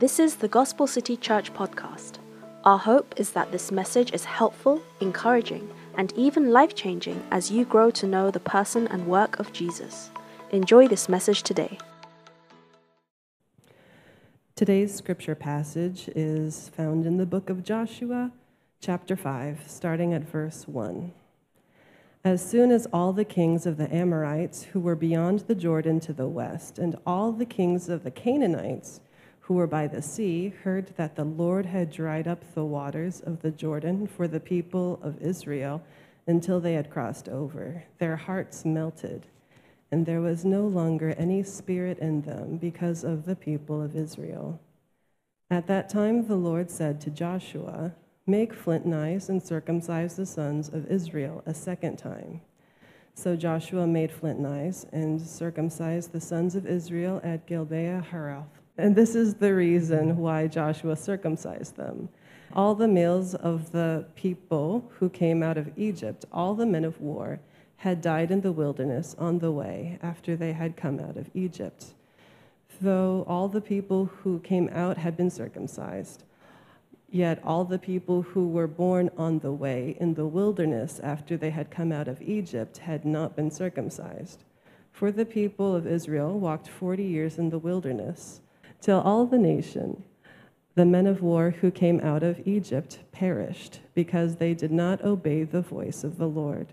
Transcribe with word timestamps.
This 0.00 0.18
is 0.18 0.36
the 0.36 0.48
Gospel 0.48 0.86
City 0.86 1.14
Church 1.14 1.52
podcast. 1.52 2.20
Our 2.64 2.78
hope 2.78 3.12
is 3.18 3.32
that 3.32 3.52
this 3.52 3.70
message 3.70 4.14
is 4.14 4.24
helpful, 4.24 4.80
encouraging, 5.02 5.68
and 5.94 6.10
even 6.16 6.52
life 6.52 6.74
changing 6.74 7.22
as 7.30 7.50
you 7.50 7.66
grow 7.66 7.90
to 7.90 8.06
know 8.06 8.30
the 8.30 8.40
person 8.40 8.88
and 8.88 9.06
work 9.06 9.38
of 9.38 9.52
Jesus. 9.52 10.10
Enjoy 10.52 10.88
this 10.88 11.06
message 11.10 11.42
today. 11.42 11.76
Today's 14.56 14.94
scripture 14.94 15.34
passage 15.34 16.08
is 16.16 16.70
found 16.70 17.04
in 17.04 17.18
the 17.18 17.26
book 17.26 17.50
of 17.50 17.62
Joshua, 17.62 18.32
chapter 18.80 19.16
5, 19.16 19.64
starting 19.66 20.14
at 20.14 20.26
verse 20.26 20.66
1. 20.66 21.12
As 22.24 22.42
soon 22.42 22.70
as 22.70 22.86
all 22.90 23.12
the 23.12 23.26
kings 23.26 23.66
of 23.66 23.76
the 23.76 23.94
Amorites 23.94 24.62
who 24.62 24.80
were 24.80 24.96
beyond 24.96 25.40
the 25.40 25.54
Jordan 25.54 26.00
to 26.00 26.14
the 26.14 26.26
west, 26.26 26.78
and 26.78 26.96
all 27.04 27.32
the 27.32 27.44
kings 27.44 27.90
of 27.90 28.02
the 28.02 28.10
Canaanites 28.10 29.02
who 29.50 29.56
were 29.56 29.66
by 29.66 29.88
the 29.88 30.00
sea, 30.00 30.54
heard 30.62 30.86
that 30.96 31.16
the 31.16 31.24
Lord 31.24 31.66
had 31.66 31.90
dried 31.90 32.28
up 32.28 32.54
the 32.54 32.64
waters 32.64 33.20
of 33.20 33.42
the 33.42 33.50
Jordan 33.50 34.06
for 34.06 34.28
the 34.28 34.38
people 34.38 35.00
of 35.02 35.20
Israel 35.20 35.82
until 36.24 36.60
they 36.60 36.74
had 36.74 36.88
crossed 36.88 37.28
over, 37.28 37.82
their 37.98 38.14
hearts 38.14 38.64
melted 38.64 39.26
and 39.90 40.06
there 40.06 40.20
was 40.20 40.44
no 40.44 40.66
longer 40.66 41.14
any 41.18 41.42
spirit 41.42 41.98
in 41.98 42.22
them 42.22 42.56
because 42.58 43.02
of 43.02 43.24
the 43.24 43.34
people 43.34 43.82
of 43.82 43.96
Israel. 43.96 44.60
At 45.50 45.66
that 45.66 45.88
time, 45.88 46.28
the 46.28 46.36
Lord 46.36 46.70
said 46.70 47.00
to 47.00 47.10
Joshua, 47.10 47.92
Make 48.24 48.54
flint 48.54 48.86
knives 48.86 49.28
and 49.28 49.42
circumcise 49.42 50.14
the 50.14 50.26
sons 50.26 50.68
of 50.68 50.86
Israel 50.86 51.42
a 51.44 51.54
second 51.54 51.96
time. 51.96 52.40
So 53.14 53.34
Joshua 53.34 53.88
made 53.88 54.12
flint 54.12 54.38
knives 54.38 54.86
and 54.92 55.20
circumcised 55.20 56.12
the 56.12 56.20
sons 56.20 56.54
of 56.54 56.66
Israel 56.66 57.20
at 57.24 57.48
Gibeath 57.48 58.10
Haaraloth. 58.10 58.59
And 58.80 58.96
this 58.96 59.14
is 59.14 59.34
the 59.34 59.54
reason 59.54 60.16
why 60.16 60.46
Joshua 60.46 60.96
circumcised 60.96 61.76
them. 61.76 62.08
All 62.54 62.74
the 62.74 62.88
males 62.88 63.34
of 63.34 63.72
the 63.72 64.06
people 64.16 64.90
who 64.98 65.10
came 65.10 65.42
out 65.42 65.58
of 65.58 65.70
Egypt, 65.76 66.24
all 66.32 66.54
the 66.54 66.64
men 66.64 66.86
of 66.86 66.98
war, 66.98 67.40
had 67.76 68.00
died 68.00 68.30
in 68.30 68.40
the 68.40 68.52
wilderness 68.52 69.14
on 69.18 69.38
the 69.38 69.52
way 69.52 69.98
after 70.02 70.34
they 70.34 70.52
had 70.52 70.76
come 70.76 70.98
out 70.98 71.18
of 71.18 71.28
Egypt, 71.34 71.92
though 72.80 73.24
all 73.28 73.48
the 73.48 73.60
people 73.60 74.06
who 74.22 74.38
came 74.40 74.70
out 74.72 74.96
had 74.96 75.14
been 75.14 75.30
circumcised. 75.30 76.24
Yet 77.10 77.40
all 77.44 77.64
the 77.64 77.78
people 77.78 78.22
who 78.22 78.48
were 78.48 78.66
born 78.66 79.10
on 79.18 79.40
the 79.40 79.52
way 79.52 79.96
in 80.00 80.14
the 80.14 80.26
wilderness 80.26 81.00
after 81.02 81.36
they 81.36 81.50
had 81.50 81.70
come 81.70 81.92
out 81.92 82.08
of 82.08 82.22
Egypt 82.22 82.78
had 82.78 83.04
not 83.04 83.36
been 83.36 83.50
circumcised. 83.50 84.44
For 84.90 85.12
the 85.12 85.26
people 85.26 85.74
of 85.74 85.86
Israel 85.86 86.38
walked 86.38 86.68
40 86.68 87.02
years 87.02 87.38
in 87.38 87.50
the 87.50 87.58
wilderness, 87.58 88.40
till 88.80 89.00
all 89.00 89.26
the 89.26 89.38
nation, 89.38 90.02
the 90.74 90.84
men 90.84 91.06
of 91.06 91.22
war 91.22 91.50
who 91.60 91.70
came 91.70 92.00
out 92.00 92.22
of 92.22 92.46
Egypt, 92.46 93.00
perished, 93.12 93.80
because 93.94 94.36
they 94.36 94.54
did 94.54 94.70
not 94.70 95.02
obey 95.04 95.44
the 95.44 95.60
voice 95.60 96.04
of 96.04 96.16
the 96.16 96.28
Lord. 96.28 96.68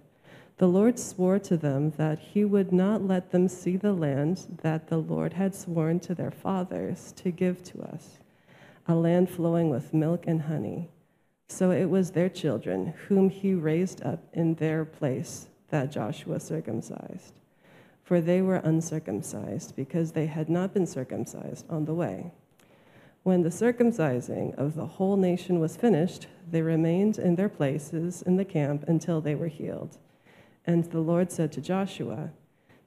The 0.58 0.68
Lord 0.68 0.98
swore 0.98 1.40
to 1.40 1.58
them 1.58 1.92
that 1.98 2.20
he 2.20 2.44
would 2.44 2.72
not 2.72 3.04
let 3.04 3.32
them 3.32 3.48
see 3.48 3.78
the 3.78 3.94
land 3.94 4.60
that 4.64 4.88
the 4.88 4.98
Lord 4.98 5.34
had 5.34 5.54
sworn 5.54 6.00
to 6.02 6.16
their 6.16 6.32
fathers 6.32 7.12
to 7.18 7.32
give 7.32 7.64
to 7.66 7.82
us, 7.84 8.18
a 8.88 8.96
land 8.96 9.30
flowing 9.30 9.70
with 9.70 9.94
milk 9.94 10.24
and 10.26 10.44
honey. 10.44 10.90
So 11.50 11.72
it 11.72 11.86
was 11.86 12.12
their 12.12 12.30
children 12.30 12.94
whom 13.08 13.30
he 13.30 13.54
raised 13.54 14.02
up 14.04 14.24
in 14.34 14.56
their 14.56 14.84
place 14.84 15.48
that 15.70 15.92
Joshua 15.92 16.40
circumcised. 16.40 17.34
For 18.08 18.22
they 18.22 18.42
were 18.42 18.62
uncircumcised 18.64 19.76
because 19.76 20.14
they 20.14 20.28
had 20.28 20.48
not 20.50 20.74
been 20.74 20.88
circumcised 20.88 21.66
on 21.70 21.84
the 21.84 21.94
way. 21.94 22.32
When 23.24 23.42
the 23.42 23.50
circumcising 23.50 24.56
of 24.56 24.76
the 24.76 24.86
whole 24.86 25.18
nation 25.18 25.60
was 25.60 25.76
finished, 25.76 26.28
they 26.50 26.62
remained 26.62 27.20
in 27.20 27.36
their 27.36 27.50
places 27.50 28.22
in 28.22 28.38
the 28.38 28.46
camp 28.46 28.86
until 28.88 29.20
they 29.20 29.36
were 29.36 29.50
healed. 29.50 29.98
And 30.66 30.86
the 30.86 31.02
Lord 31.02 31.34
said 31.34 31.52
to 31.52 31.62
Joshua, 31.62 32.30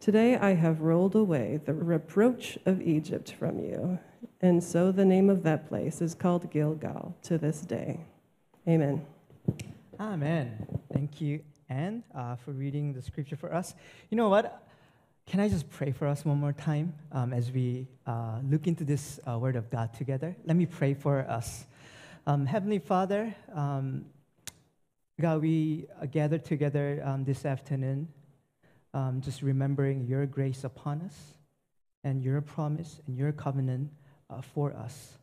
Today 0.00 0.38
I 0.38 0.54
have 0.54 0.80
rolled 0.80 1.14
away 1.14 1.60
the 1.66 1.74
reproach 1.74 2.56
of 2.64 2.80
Egypt 2.80 3.34
from 3.38 3.58
you. 3.58 3.98
And 4.40 4.64
so 4.64 4.90
the 4.90 5.04
name 5.04 5.28
of 5.28 5.42
that 5.42 5.68
place 5.68 6.00
is 6.00 6.14
called 6.14 6.50
Gilgal 6.50 7.14
to 7.24 7.36
this 7.36 7.60
day. 7.60 8.00
Amen. 8.66 9.04
Amen. 10.00 10.66
Thank 10.90 11.20
you, 11.20 11.40
Anne, 11.68 12.04
uh, 12.14 12.36
for 12.36 12.52
reading 12.52 12.94
the 12.94 13.02
scripture 13.02 13.36
for 13.36 13.52
us. 13.52 13.74
You 14.08 14.16
know 14.16 14.30
what? 14.30 14.66
Can 15.30 15.38
I 15.38 15.48
just 15.48 15.70
pray 15.70 15.92
for 15.92 16.08
us 16.08 16.24
one 16.24 16.38
more 16.40 16.52
time 16.52 16.92
um, 17.12 17.32
as 17.32 17.52
we 17.52 17.86
uh, 18.04 18.40
look 18.42 18.66
into 18.66 18.82
this 18.82 19.20
uh, 19.28 19.38
word 19.38 19.54
of 19.54 19.70
God 19.70 19.94
together? 19.94 20.34
Let 20.44 20.56
me 20.56 20.66
pray 20.66 20.92
for 20.92 21.20
us. 21.20 21.66
Um, 22.26 22.46
Heavenly 22.46 22.80
Father, 22.80 23.32
um, 23.54 24.06
God, 25.20 25.40
we 25.40 25.86
uh, 26.02 26.06
gather 26.06 26.36
together 26.36 27.00
um, 27.04 27.22
this 27.22 27.44
afternoon, 27.44 28.08
um, 28.92 29.20
just 29.20 29.40
remembering 29.40 30.04
your 30.04 30.26
grace 30.26 30.64
upon 30.64 31.00
us 31.02 31.16
and 32.02 32.24
your 32.24 32.40
promise 32.40 32.98
and 33.06 33.16
your 33.16 33.30
covenant 33.30 33.88
uh, 34.30 34.40
for 34.40 34.74
us. 34.74 35.16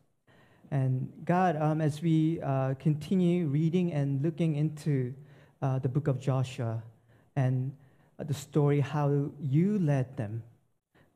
And 0.72 1.12
God, 1.26 1.58
um, 1.58 1.82
as 1.82 2.02
we 2.02 2.40
uh, 2.40 2.76
continue 2.76 3.48
reading 3.48 3.92
and 3.92 4.22
looking 4.22 4.56
into 4.56 5.14
uh, 5.62 5.80
the 5.80 5.90
book 5.90 6.08
of 6.08 6.18
Joshua 6.18 6.82
and 7.36 7.74
the 8.20 8.34
story 8.34 8.80
how 8.80 9.32
you 9.40 9.80
led 9.80 10.18
them, 10.18 10.44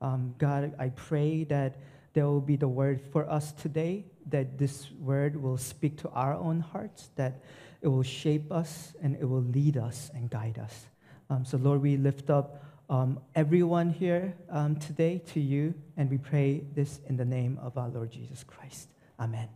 um, 0.02 0.36
God, 0.38 0.74
I 0.80 0.90
pray 0.90 1.44
that 1.46 1.78
there 2.14 2.26
will 2.26 2.42
be 2.42 2.56
the 2.56 2.68
word 2.68 3.02
for 3.12 3.30
us 3.30 3.52
today, 3.54 4.06
that 4.30 4.58
this 4.58 4.92
word 5.00 5.42
will 5.42 5.58
speak 5.58 5.98
to 5.98 6.10
our 6.10 6.34
own 6.34 6.60
hearts, 6.60 7.10
that 7.16 7.42
it 7.82 7.88
will 7.88 8.04
shape 8.04 8.52
us 8.52 8.94
and 9.02 9.16
it 9.16 9.26
will 9.26 9.44
lead 9.44 9.78
us 9.78 10.12
and 10.14 10.30
guide 10.30 10.60
us. 10.60 10.86
Um, 11.30 11.46
so, 11.46 11.58
Lord, 11.58 11.82
we 11.82 11.98
lift 11.98 12.30
up 12.30 12.64
um, 12.90 13.20
everyone 13.36 13.90
here 13.90 14.36
um, 14.50 14.76
today 14.76 15.22
to 15.28 15.40
you, 15.40 15.74
and 15.96 16.10
we 16.10 16.18
pray 16.18 16.64
this 16.76 17.00
in 17.08 17.16
the 17.16 17.24
name 17.24 17.58
of 17.62 17.78
our 17.78 17.88
Lord 17.88 18.12
Jesus 18.12 18.44
Christ. 18.44 18.90
Amen. 19.18 19.48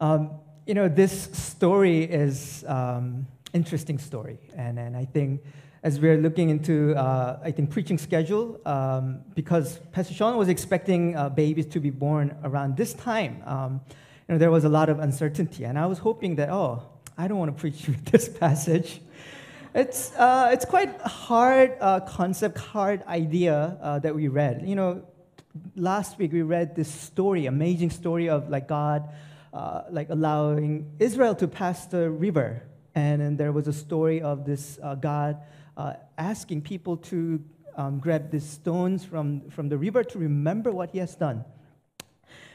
Um, 0.00 0.32
you 0.66 0.74
know, 0.74 0.88
this 0.88 1.30
story 1.32 2.02
is 2.02 2.64
um, 2.66 3.28
interesting 3.52 3.98
story, 3.98 4.38
and, 4.56 4.78
and 4.78 4.96
I 4.96 5.04
think 5.04 5.42
as 5.82 5.98
we're 5.98 6.16
looking 6.16 6.50
into, 6.50 6.94
uh, 6.94 7.40
I 7.42 7.50
think, 7.50 7.70
preaching 7.70 7.98
schedule, 7.98 8.60
um, 8.64 9.22
because 9.34 9.80
Pastor 9.90 10.14
Sean 10.14 10.36
was 10.36 10.48
expecting 10.48 11.16
uh, 11.16 11.28
babies 11.28 11.66
to 11.66 11.80
be 11.80 11.90
born 11.90 12.36
around 12.44 12.76
this 12.76 12.94
time. 12.94 13.42
Um, 13.44 13.80
you 14.28 14.34
know, 14.34 14.38
there 14.38 14.52
was 14.52 14.64
a 14.64 14.68
lot 14.68 14.88
of 14.88 15.00
uncertainty. 15.00 15.64
And 15.64 15.76
I 15.76 15.86
was 15.86 15.98
hoping 15.98 16.36
that, 16.36 16.50
oh, 16.50 16.84
I 17.18 17.26
don't 17.26 17.38
want 17.38 17.54
to 17.54 17.60
preach 17.60 17.88
with 17.88 18.04
this 18.06 18.28
passage. 18.28 19.00
It's, 19.74 20.14
uh, 20.16 20.50
it's 20.52 20.64
quite 20.64 21.00
a 21.02 21.08
hard 21.08 21.76
uh, 21.80 22.00
concept, 22.00 22.58
hard 22.58 23.02
idea 23.06 23.76
uh, 23.82 23.98
that 24.00 24.14
we 24.14 24.28
read. 24.28 24.62
You 24.64 24.76
know, 24.76 25.02
last 25.74 26.16
week 26.16 26.32
we 26.32 26.42
read 26.42 26.76
this 26.76 26.88
story, 26.88 27.46
amazing 27.46 27.90
story 27.90 28.28
of 28.28 28.48
like 28.48 28.68
God, 28.68 29.08
uh, 29.52 29.82
like 29.90 30.10
allowing 30.10 30.92
Israel 31.00 31.34
to 31.36 31.48
pass 31.48 31.86
the 31.86 32.08
river. 32.08 32.62
And 32.94 33.38
there 33.38 33.52
was 33.52 33.68
a 33.68 33.72
story 33.72 34.20
of 34.20 34.44
this 34.44 34.78
uh, 34.82 34.94
God 34.94 35.38
uh, 35.76 35.94
asking 36.18 36.62
people 36.62 36.96
to 36.98 37.42
um, 37.76 37.98
grab 37.98 38.30
these 38.30 38.48
stones 38.48 39.04
from, 39.04 39.48
from 39.50 39.68
the 39.68 39.78
river 39.78 40.04
to 40.04 40.18
remember 40.18 40.70
what 40.70 40.90
he 40.90 40.98
has 40.98 41.14
done. 41.14 41.44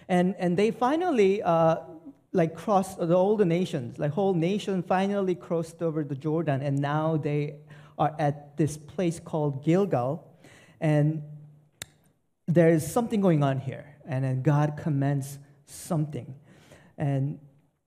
And, 0.08 0.36
and 0.38 0.56
they 0.56 0.72
finally 0.72 1.42
uh, 1.42 1.78
like 2.32 2.56
crossed 2.56 2.98
the 2.98 3.16
older 3.16 3.46
nations, 3.46 3.98
like 3.98 4.12
whole 4.12 4.34
nation 4.34 4.84
finally 4.84 5.36
crossed 5.36 5.82
over 5.82 6.04
the 6.04 6.16
Jordan, 6.16 6.62
and 6.62 6.78
now 6.80 7.18
they 7.18 7.56
are 7.98 8.16
at 8.20 8.56
this 8.58 8.78
place 8.78 9.20
called 9.20 9.66
Gilgal. 9.66 10.24
And 10.80 11.24
there 12.48 12.70
is 12.70 12.90
something 12.90 13.22
going 13.22 13.44
on 13.44 13.60
here. 13.60 13.96
And 14.06 14.24
then 14.24 14.42
God 14.44 14.78
commands 14.78 15.40
something. 15.66 16.36
And 16.98 17.40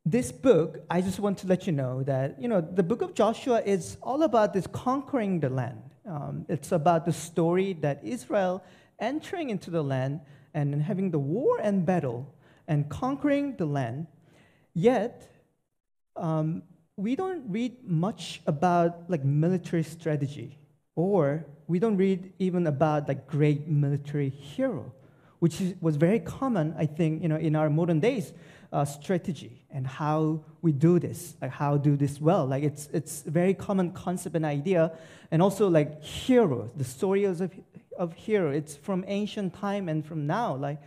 this 0.05 0.33
book, 0.33 0.79
I 0.89 1.01
just 1.01 1.21
want 1.21 1.39
to 1.39 1.47
let 1.47 1.67
you 1.67 1.73
know 1.73 2.03
that, 2.05 2.41
you 2.41 2.49
know, 2.49 2.61
the 2.61 2.83
book 2.83 3.03
of 3.03 3.15
Joshua 3.15 3.63
is 3.65 3.97
all 4.03 4.23
about 4.23 4.55
this 4.55 4.67
conquering 4.67 5.41
the 5.41 5.51
land. 5.51 5.83
Um, 6.07 6.47
it's 6.49 6.73
about 6.73 7.05
the 7.05 7.13
story 7.13 7.75
that 7.81 8.01
Israel 8.03 8.65
entering 8.99 9.51
into 9.51 9.71
the 9.71 9.83
land 9.83 10.21
and 10.55 10.83
having 10.83 11.11
the 11.11 11.19
war 11.19 11.59
and 11.63 11.85
battle 11.85 12.35
and 12.67 12.89
conquering 12.89 13.57
the 13.57 13.67
land. 13.67 14.07
Yet, 14.75 15.29
um, 16.17 16.63
we 16.97 17.17
don't 17.17 17.51
read 17.51 17.85
much 17.85 18.43
about 18.47 19.09
like 19.09 19.25
military 19.25 19.83
strategy, 19.83 20.59
or 20.97 21.47
we 21.67 21.79
don't 21.79 21.97
read 21.97 22.33
even 22.39 22.67
about 22.67 23.09
like 23.09 23.27
great 23.27 23.69
military 23.69 24.29
hero, 24.29 24.93
which 25.41 25.61
is, 25.61 25.75
was 25.81 25.97
very 25.97 26.21
common, 26.21 26.75
I 26.79 26.87
think, 26.87 27.23
you 27.23 27.29
know, 27.29 27.37
in 27.37 27.57
our 27.57 27.69
modern 27.69 28.01
days 28.01 28.33
uh, 28.73 28.85
strategy 28.85 29.65
and 29.71 29.87
how 29.87 30.45
we 30.63 30.73
do 30.73 30.99
this, 30.99 31.35
like 31.43 31.51
how 31.51 31.77
do 31.77 31.97
this 31.97 32.21
well. 32.21 32.47
Like 32.47 32.63
it's 32.63 32.89
it's 32.93 33.27
a 33.27 33.31
very 33.31 33.55
common 33.55 33.91
concept 33.93 34.37
and 34.37 34.45
idea, 34.45 34.93
and 35.31 35.43
also 35.43 35.69
like 35.69 36.03
hero, 36.03 36.71
the 36.77 36.85
stories 36.85 37.41
of 37.41 37.53
of 37.99 38.15
hero. 38.15 38.51
It's 38.51 38.77
from 38.77 39.05
ancient 39.09 39.55
time 39.55 39.89
and 39.89 40.07
from 40.07 40.27
now. 40.27 40.55
Like 40.55 40.79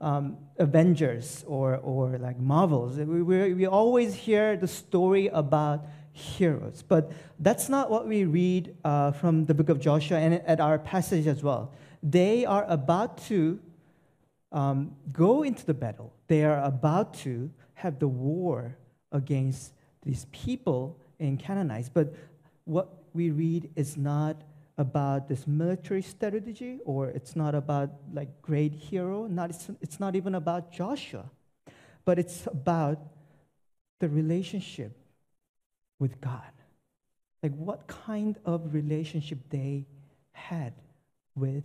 um, 0.00 0.36
Avengers 0.58 1.44
or, 1.46 1.76
or 1.76 2.18
like 2.18 2.38
Marvels. 2.38 2.96
We, 2.98 3.22
we, 3.22 3.54
we 3.54 3.66
always 3.66 4.14
hear 4.14 4.56
the 4.56 4.68
story 4.68 5.28
about 5.28 5.86
heroes, 6.12 6.84
but 6.86 7.10
that's 7.40 7.68
not 7.68 7.90
what 7.90 8.06
we 8.06 8.24
read 8.24 8.76
uh, 8.84 9.12
from 9.12 9.46
the 9.46 9.54
book 9.54 9.68
of 9.68 9.80
Joshua 9.80 10.18
and 10.18 10.34
at 10.34 10.60
our 10.60 10.78
passage 10.78 11.26
as 11.26 11.42
well. 11.42 11.72
They 12.02 12.44
are 12.44 12.64
about 12.68 13.18
to 13.28 13.58
um, 14.54 14.96
go 15.12 15.42
into 15.42 15.66
the 15.66 15.74
battle, 15.74 16.14
they 16.28 16.44
are 16.44 16.64
about 16.64 17.12
to 17.24 17.50
have 17.74 17.98
the 17.98 18.08
war 18.08 18.76
against 19.12 19.74
these 20.02 20.26
people 20.32 20.98
in 21.18 21.36
Canaanites. 21.36 21.90
But 21.92 22.14
what 22.64 22.88
we 23.12 23.30
read 23.30 23.70
is 23.76 23.98
not 23.98 24.40
about 24.78 25.28
this 25.28 25.46
military 25.46 26.02
strategy 26.02 26.80
or 26.86 27.08
it's 27.08 27.36
not 27.36 27.54
about 27.54 27.90
like 28.12 28.40
great 28.40 28.72
hero. 28.72 29.26
Not 29.26 29.50
it's, 29.50 29.68
it's 29.82 30.00
not 30.00 30.16
even 30.16 30.34
about 30.34 30.72
joshua 30.72 31.30
but 32.04 32.18
it's 32.18 32.46
about 32.46 32.98
the 34.00 34.08
relationship 34.08 34.92
with 35.98 36.20
god. 36.20 36.52
Like 37.42 37.54
what 37.54 37.86
kind 37.86 38.36
of 38.44 38.74
relationship 38.74 39.38
they 39.50 39.86
had 40.32 40.74
with 41.34 41.64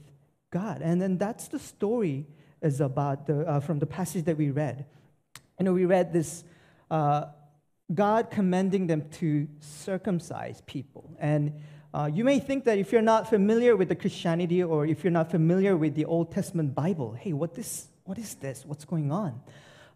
god. 0.51 0.81
And 0.81 1.01
then 1.01 1.17
that's 1.17 1.47
the 1.47 1.59
story 1.59 2.27
is 2.61 2.81
about 2.81 3.27
the, 3.27 3.47
uh, 3.47 3.59
from 3.59 3.79
the 3.79 3.85
passage 3.85 4.25
that 4.25 4.37
we 4.37 4.51
read 4.51 4.85
you 5.59 5.65
know 5.65 5.73
we 5.73 5.85
read 5.85 6.13
this 6.13 6.43
uh, 6.91 7.25
god 7.93 8.29
commanding 8.31 8.87
them 8.87 9.07
to 9.09 9.47
circumcise 9.59 10.61
people 10.65 11.09
and 11.19 11.53
uh, 11.91 12.09
you 12.13 12.23
may 12.23 12.39
think 12.39 12.65
that 12.65 12.77
if 12.77 12.91
you're 12.91 13.01
not 13.01 13.27
familiar 13.27 13.75
with 13.75 13.89
the 13.89 13.95
Christianity 13.95 14.61
or 14.61 14.85
if 14.85 15.03
you're 15.03 15.11
not 15.11 15.31
familiar 15.31 15.75
with 15.75 15.95
the 15.95 16.05
Old 16.05 16.31
Testament 16.31 16.75
Bible, 16.75 17.13
hey, 17.13 17.33
what, 17.33 17.55
this, 17.55 17.87
what 18.03 18.19
is 18.19 18.35
this? 18.35 18.63
What's 18.65 18.85
going 18.85 19.11
on? 19.11 19.41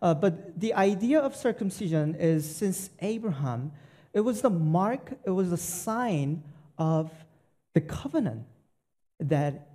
Uh, 0.02 0.14
but 0.14 0.60
the 0.60 0.74
idea 0.74 1.20
of 1.20 1.36
circumcision 1.36 2.16
is 2.16 2.56
since 2.56 2.90
Abraham, 3.00 3.72
it 4.12 4.22
was 4.22 4.42
the 4.42 4.50
mark, 4.50 5.14
it 5.24 5.30
was 5.30 5.52
a 5.52 5.58
sign 5.58 6.44
of 6.80 7.12
the 7.76 7.82
covenant 7.82 8.44
that 9.20 9.70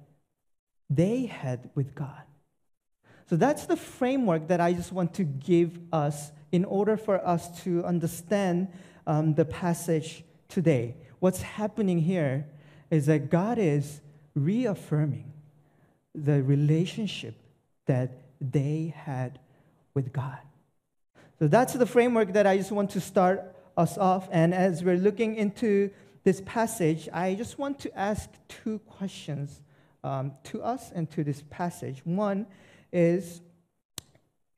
they 0.91 1.27
had 1.27 1.71
with 1.77 1.95
God. 1.95 2.23
So 3.29 3.37
that's 3.37 3.67
the 3.67 3.77
framework 3.77 4.49
that 4.49 4.61
I 4.61 4.73
just 4.73 4.93
want 4.93 5.15
to 5.15 5.25
give 5.25 5.79
us 5.93 6.33
in 6.51 6.65
order 6.65 6.97
for 6.97 7.27
us 7.27 7.63
to 7.65 7.85
understand 7.85 8.69
um, 9.07 9.35
the 9.35 9.45
passage 9.45 10.25
today 10.49 10.97
what's 11.21 11.43
happening 11.43 11.99
here 11.99 12.47
is 12.91 13.07
that 13.07 13.31
God 13.31 13.59
is 13.59 14.01
reaffirming 14.35 15.33
the 16.15 16.43
relationship 16.43 17.35
that 17.87 18.11
they 18.41 18.95
had 18.97 19.39
with 19.95 20.13
God. 20.13 20.39
So 21.39 21.49
that's 21.49 21.75
the 21.75 21.87
framework 21.87 22.33
that 22.33 22.47
I 22.47 22.57
just 22.57 22.73
want 22.73 22.91
to 22.91 23.01
start 23.01 23.55
us 23.77 23.97
off. 23.99 24.29
And 24.31 24.55
as 24.55 24.83
we're 24.83 24.97
looking 24.97 25.37
into 25.37 25.91
this 26.25 26.43
passage, 26.45 27.09
I 27.13 27.35
just 27.35 27.59
want 27.59 27.79
to 27.81 27.99
ask 27.99 28.29
two 28.49 28.81
questions 28.81 29.61
um, 30.03 30.33
to 30.45 30.63
us 30.63 30.91
and 30.95 31.11
to 31.13 31.25
this 31.25 31.43
passage. 31.51 32.01
One 32.05 32.47
is 32.93 33.41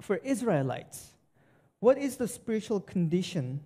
for 0.00 0.16
Israelites, 0.16 1.10
what 1.80 1.98
is 1.98 2.16
the 2.16 2.28
spiritual 2.28 2.80
condition 2.80 3.60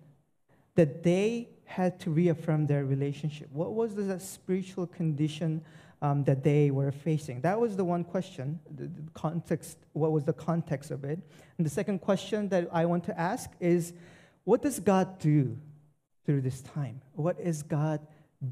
that 0.75 1.03
they 1.03 1.49
had 1.65 1.99
to 2.01 2.11
reaffirm 2.11 2.67
their 2.67 2.85
relationship? 2.85 3.49
What 3.51 3.73
was 3.73 3.95
the 3.95 4.19
spiritual 4.19 4.87
condition 4.87 5.63
um, 6.01 6.23
that 6.25 6.43
they 6.43 6.71
were 6.71 6.91
facing? 6.91 7.41
That 7.41 7.59
was 7.59 7.75
the 7.75 7.83
one 7.83 8.03
question, 8.03 8.59
the, 8.75 8.83
the 8.85 9.11
context, 9.13 9.77
what 9.93 10.11
was 10.11 10.23
the 10.23 10.33
context 10.33 10.91
of 10.91 11.03
it? 11.03 11.19
And 11.57 11.65
the 11.65 11.69
second 11.69 11.99
question 11.99 12.49
that 12.49 12.67
I 12.71 12.85
want 12.85 13.03
to 13.05 13.19
ask 13.19 13.49
is 13.59 13.93
what 14.43 14.61
does 14.61 14.79
God 14.79 15.19
do 15.19 15.57
through 16.25 16.41
this 16.41 16.61
time? 16.61 17.01
What 17.13 17.39
is 17.39 17.63
God 17.63 17.99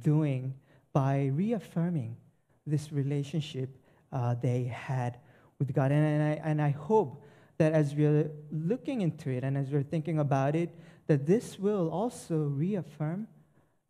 doing 0.01 0.54
by 0.92 1.27
reaffirming 1.33 2.18
this 2.66 2.92
relationship 2.92 3.69
uh, 4.12 4.36
they 4.36 4.63
had 4.63 5.18
with 5.59 5.73
God? 5.73 5.91
And, 5.91 6.05
and, 6.05 6.23
I, 6.23 6.50
and 6.50 6.61
I 6.61 6.69
hope 6.69 7.23
that 7.57 7.73
as 7.73 7.94
we're 7.94 8.29
looking 8.51 9.01
into 9.01 9.29
it 9.29 9.44
and 9.44 9.57
as 9.57 9.69
we're 9.69 9.83
thinking 9.83 10.19
about 10.19 10.55
it, 10.55 10.73
that 11.07 11.25
this 11.25 11.59
will 11.59 11.89
also 11.89 12.35
reaffirm 12.38 13.27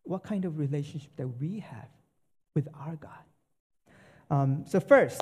what 0.04 0.24
kind 0.24 0.46
of 0.46 0.58
relationship 0.58 1.12
that 1.16 1.28
we 1.28 1.60
have 1.60 1.88
with 2.56 2.68
our 2.80 2.96
God. 2.96 3.12
Um, 4.30 4.66
so, 4.68 4.80
first, 4.80 5.22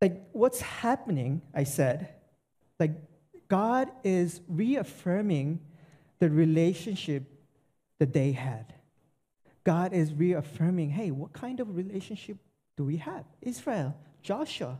like 0.00 0.22
what's 0.32 0.60
happening, 0.60 1.42
I 1.54 1.64
said, 1.64 2.08
like 2.78 2.92
God 3.48 3.90
is 4.02 4.40
reaffirming 4.48 5.60
the 6.18 6.28
relationship 6.28 7.24
that 7.98 8.12
they 8.12 8.32
had. 8.32 8.74
God 9.64 9.92
is 9.92 10.12
reaffirming, 10.12 10.90
hey, 10.90 11.10
what 11.12 11.32
kind 11.32 11.60
of 11.60 11.76
relationship 11.76 12.36
do 12.76 12.84
we 12.84 12.96
have? 12.98 13.24
Israel, 13.40 13.96
Joshua, 14.22 14.78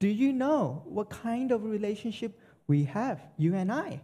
do 0.00 0.08
you 0.08 0.32
know 0.32 0.82
what 0.86 1.10
kind 1.10 1.50
of 1.52 1.64
relationship 1.64 2.38
we 2.68 2.84
have, 2.84 3.20
you 3.36 3.54
and 3.54 3.72
I. 3.72 4.00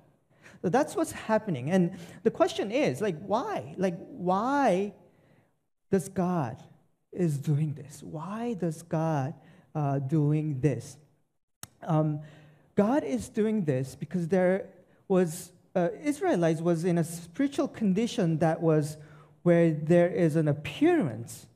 So 0.63 0.71
that's 0.71 0.97
what's 0.97 1.13
happening. 1.13 1.71
And 1.71 1.97
the 2.23 2.31
question 2.31 2.73
is, 2.73 3.01
like, 3.01 3.23
why? 3.25 3.75
Like, 3.77 3.97
why 4.09 4.95
does 5.93 6.09
God 6.09 6.57
is 7.13 7.37
doing 7.37 7.75
this? 7.75 8.03
Why 8.03 8.55
does 8.55 8.83
God 8.83 9.35
uh, 9.75 9.99
doing 9.99 10.61
this? 10.61 10.97
Um, 11.83 12.21
God 12.75 13.05
is 13.05 13.29
doing 13.29 13.65
this 13.65 13.95
because 13.95 14.27
there 14.29 14.71
was 15.07 15.53
uh, 15.77 15.89
Israelites 16.03 16.63
was 16.63 16.85
in 16.85 16.99
a 16.99 17.05
spiritual 17.05 17.69
condition 17.69 18.39
that 18.39 18.63
was 18.63 18.97
where 19.43 19.73
there 19.73 20.09
is 20.09 20.37
an 20.37 20.49
appearance, 20.49 21.47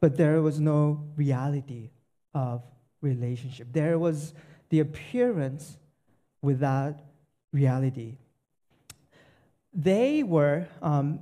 but 0.00 0.16
there 0.16 0.40
was 0.42 0.60
no 0.60 1.04
reality 1.16 1.90
of 2.34 2.62
relationship. 3.00 3.68
There 3.72 3.98
was 3.98 4.34
the 4.70 4.80
appearance 4.80 5.76
without 6.42 7.00
reality. 7.52 8.16
They 9.72 10.22
were 10.22 10.66
um, 10.82 11.20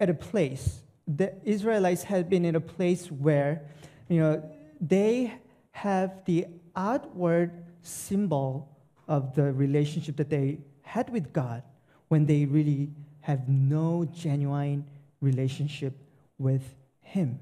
at 0.00 0.10
a 0.10 0.14
place, 0.14 0.80
the 1.06 1.32
Israelites 1.44 2.02
had 2.02 2.28
been 2.28 2.44
in 2.44 2.54
a 2.54 2.60
place 2.60 3.10
where, 3.10 3.62
you 4.08 4.20
know, 4.20 4.42
they 4.80 5.34
have 5.72 6.24
the 6.24 6.46
outward 6.76 7.50
symbol 7.82 8.76
of 9.06 9.34
the 9.34 9.52
relationship 9.52 10.16
that 10.16 10.28
they 10.28 10.58
had 10.82 11.10
with 11.10 11.32
God 11.32 11.62
when 12.08 12.26
they 12.26 12.44
really 12.44 12.90
have 13.20 13.48
no 13.48 14.06
genuine 14.12 14.84
relationship 15.20 15.94
with 16.38 16.62
Him. 17.00 17.38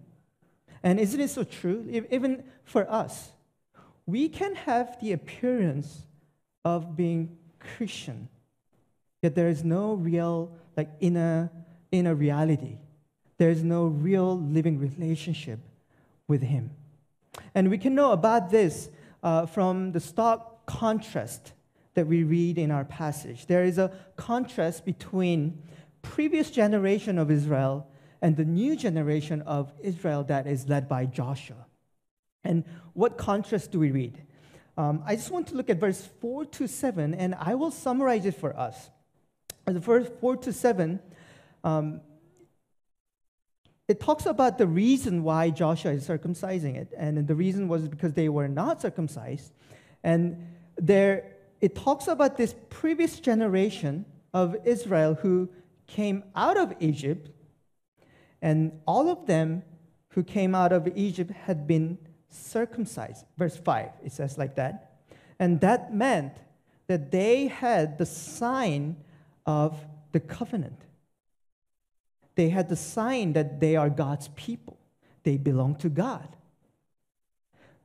And 0.83 1.01
isn't 1.01 1.21
it 1.21 1.31
so 1.31 1.45
true? 1.45 1.87
Even 2.11 2.45
for 2.65 2.91
us, 2.91 3.33
we 4.07 4.29
can 4.29 4.55
have 4.55 5.01
the 5.01 5.13
appearance 5.13 6.03
of 6.65 6.97
being 6.97 7.37
Christian, 7.59 8.29
yet 9.23 9.35
there 9.35 9.49
is 9.49 9.65
no 9.65 9.95
real, 9.95 10.53
like, 10.77 10.91
inner, 11.01 11.51
inner 11.91 12.15
reality. 12.15 12.79
There 13.39 13.51
is 13.51 13.63
no 13.63 13.87
real 13.87 14.39
living 14.39 14.79
relationship 14.79 15.59
with 16.29 16.43
Him. 16.43 16.71
And 17.55 17.71
we 17.71 17.79
can 17.79 17.95
know 17.95 18.13
about 18.13 18.51
this 18.51 18.89
uh, 19.23 19.47
from 19.47 19.93
the 19.93 20.01
stark 20.01 20.67
contrast 20.67 21.53
that 21.95 22.07
we 22.07 22.23
read 22.23 22.59
in 22.59 22.71
our 22.71 22.85
passage. 22.85 23.47
There 23.47 23.65
is 23.65 23.79
a 23.79 23.91
contrast 24.17 24.85
between 24.85 25.63
previous 26.03 26.51
generation 26.51 27.19
of 27.19 27.31
Israel 27.31 27.89
and 28.23 28.37
the 28.37 28.45
new 28.45 28.77
generation 28.77 29.43
of 29.43 29.73
Israel 29.81 30.25
that 30.25 30.47
is 30.47 30.69
led 30.69 30.89
by 30.89 31.07
Joshua. 31.07 31.67
And 32.45 32.65
what 32.95 33.19
contrast 33.19 33.73
do 33.73 33.79
we 33.79 33.91
read? 33.91 34.23
Um, 34.79 35.03
I 35.07 35.17
just 35.17 35.31
want 35.31 35.49
to 35.49 35.55
look 35.55 35.71
at 35.71 35.79
verse 35.79 36.09
4 36.21 36.45
to 36.47 36.69
7, 36.69 37.15
and 37.15 37.35
I 37.35 37.55
will 37.55 37.71
summarize 37.71 38.27
it 38.27 38.35
for 38.35 38.57
us. 38.57 38.91
The 39.65 39.81
verse 39.81 40.09
4 40.21 40.37
to 40.39 40.53
7, 40.53 41.01
um, 41.65 42.01
it 43.89 44.01
talks 44.01 44.27
about 44.27 44.59
the 44.59 44.67
reason 44.67 45.23
why 45.23 45.51
Joshua 45.51 45.93
is 45.93 46.07
circumcising 46.07 46.77
it. 46.77 46.93
And 46.97 47.27
the 47.27 47.35
reason 47.35 47.69
was 47.69 47.89
because 47.89 48.13
they 48.13 48.29
were 48.29 48.49
not 48.49 48.83
circumcised. 48.83 49.53
And 50.03 50.49
there, 50.77 51.33
it 51.61 51.75
talks 51.75 52.09
about 52.09 52.37
this 52.37 52.55
previous 52.69 53.21
generation 53.21 54.05
of 54.35 54.57
Israel 54.65 55.15
who 55.15 55.49
came 55.87 56.25
out 56.35 56.57
of 56.57 56.75
Egypt, 56.81 57.31
and 58.43 58.73
all 58.87 59.09
of 59.09 59.27
them 59.27 59.63
who 60.11 60.23
came 60.23 60.55
out 60.55 60.73
of 60.73 60.89
Egypt 60.97 61.31
had 61.31 61.67
been 61.67 61.99
circumcised. 62.29 63.25
Verse 63.37 63.57
5, 63.57 63.91
it 64.05 64.13
says 64.13 64.39
like 64.39 64.57
that. 64.57 64.99
And 65.39 65.61
that 65.61 65.93
meant 65.93 66.35
that 66.87 67.11
they 67.11 67.49
had 67.49 67.99
the 67.99 68.07
sign 68.07 68.97
of 69.45 69.85
the 70.13 70.21
covenant. 70.21 70.81
They 72.35 72.51
had 72.51 72.69
the 72.69 72.77
sign 72.77 73.33
that 73.33 73.61
they 73.61 73.77
are 73.77 73.91
God's 73.91 74.29
people, 74.29 74.79
they 75.23 75.37
belong 75.37 75.77
to 75.77 75.89
God. 75.89 76.37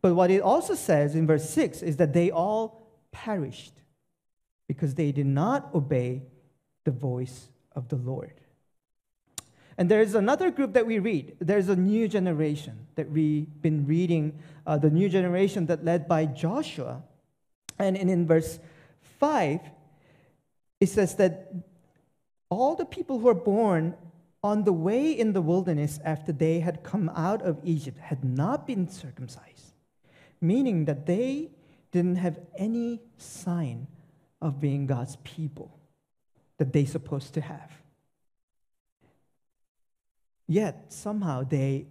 But 0.01 0.15
what 0.15 0.31
it 0.31 0.41
also 0.41 0.73
says 0.73 1.15
in 1.15 1.27
verse 1.27 1.49
6 1.49 1.83
is 1.83 1.97
that 1.97 2.13
they 2.13 2.31
all 2.31 2.87
perished 3.11 3.73
because 4.67 4.95
they 4.95 5.11
did 5.11 5.27
not 5.27 5.73
obey 5.75 6.23
the 6.85 6.91
voice 6.91 7.49
of 7.75 7.89
the 7.89 7.97
Lord. 7.97 8.40
And 9.81 9.89
there's 9.89 10.13
another 10.13 10.51
group 10.51 10.73
that 10.73 10.85
we 10.85 10.99
read. 10.99 11.37
There's 11.39 11.67
a 11.67 11.75
new 11.75 12.07
generation 12.07 12.85
that 12.93 13.09
we've 13.09 13.47
been 13.63 13.87
reading, 13.87 14.37
uh, 14.67 14.77
the 14.77 14.91
new 14.91 15.09
generation 15.09 15.65
that 15.65 15.83
led 15.83 16.07
by 16.07 16.27
Joshua. 16.27 17.01
And, 17.79 17.97
and 17.97 18.07
in 18.07 18.27
verse 18.27 18.59
5, 19.19 19.59
it 20.79 20.85
says 20.85 21.15
that 21.15 21.51
all 22.47 22.75
the 22.75 22.85
people 22.85 23.17
who 23.17 23.25
were 23.25 23.33
born 23.33 23.95
on 24.43 24.65
the 24.65 24.71
way 24.71 25.09
in 25.13 25.33
the 25.33 25.41
wilderness 25.41 25.99
after 26.05 26.31
they 26.31 26.59
had 26.59 26.83
come 26.83 27.09
out 27.15 27.41
of 27.41 27.57
Egypt 27.63 27.97
had 27.97 28.23
not 28.23 28.67
been 28.67 28.87
circumcised, 28.87 29.73
meaning 30.39 30.85
that 30.85 31.07
they 31.07 31.49
didn't 31.91 32.17
have 32.17 32.37
any 32.55 33.01
sign 33.17 33.87
of 34.43 34.59
being 34.59 34.85
God's 34.85 35.15
people 35.23 35.79
that 36.59 36.71
they 36.71 36.85
supposed 36.85 37.33
to 37.33 37.41
have. 37.41 37.80
Yet 40.47 40.91
somehow 40.91 41.43
they 41.43 41.87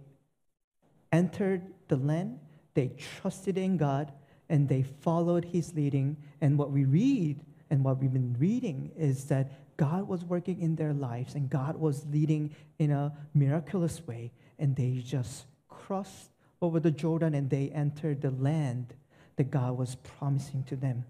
entered 1.11 1.63
the 1.87 1.97
land, 1.97 2.39
they 2.73 2.89
trusted 2.97 3.57
in 3.57 3.77
God, 3.77 4.11
and 4.49 4.67
they 4.67 4.83
followed 4.83 5.45
his 5.45 5.73
leading. 5.73 6.17
And 6.41 6.57
what 6.57 6.71
we 6.71 6.85
read 6.85 7.41
and 7.69 7.83
what 7.83 7.99
we've 7.99 8.13
been 8.13 8.35
reading 8.37 8.91
is 8.97 9.25
that 9.25 9.51
God 9.77 10.07
was 10.07 10.23
working 10.23 10.61
in 10.61 10.75
their 10.75 10.93
lives 10.93 11.35
and 11.35 11.49
God 11.49 11.77
was 11.77 12.05
leading 12.11 12.55
in 12.77 12.91
a 12.91 13.13
miraculous 13.33 14.05
way, 14.05 14.31
and 14.59 14.75
they 14.75 15.01
just 15.03 15.45
crossed 15.67 16.29
over 16.61 16.79
the 16.79 16.91
Jordan 16.91 17.33
and 17.33 17.49
they 17.49 17.69
entered 17.69 18.21
the 18.21 18.31
land 18.31 18.93
that 19.37 19.49
God 19.49 19.77
was 19.77 19.95
promising 19.95 20.63
to 20.65 20.75
them. 20.75 21.05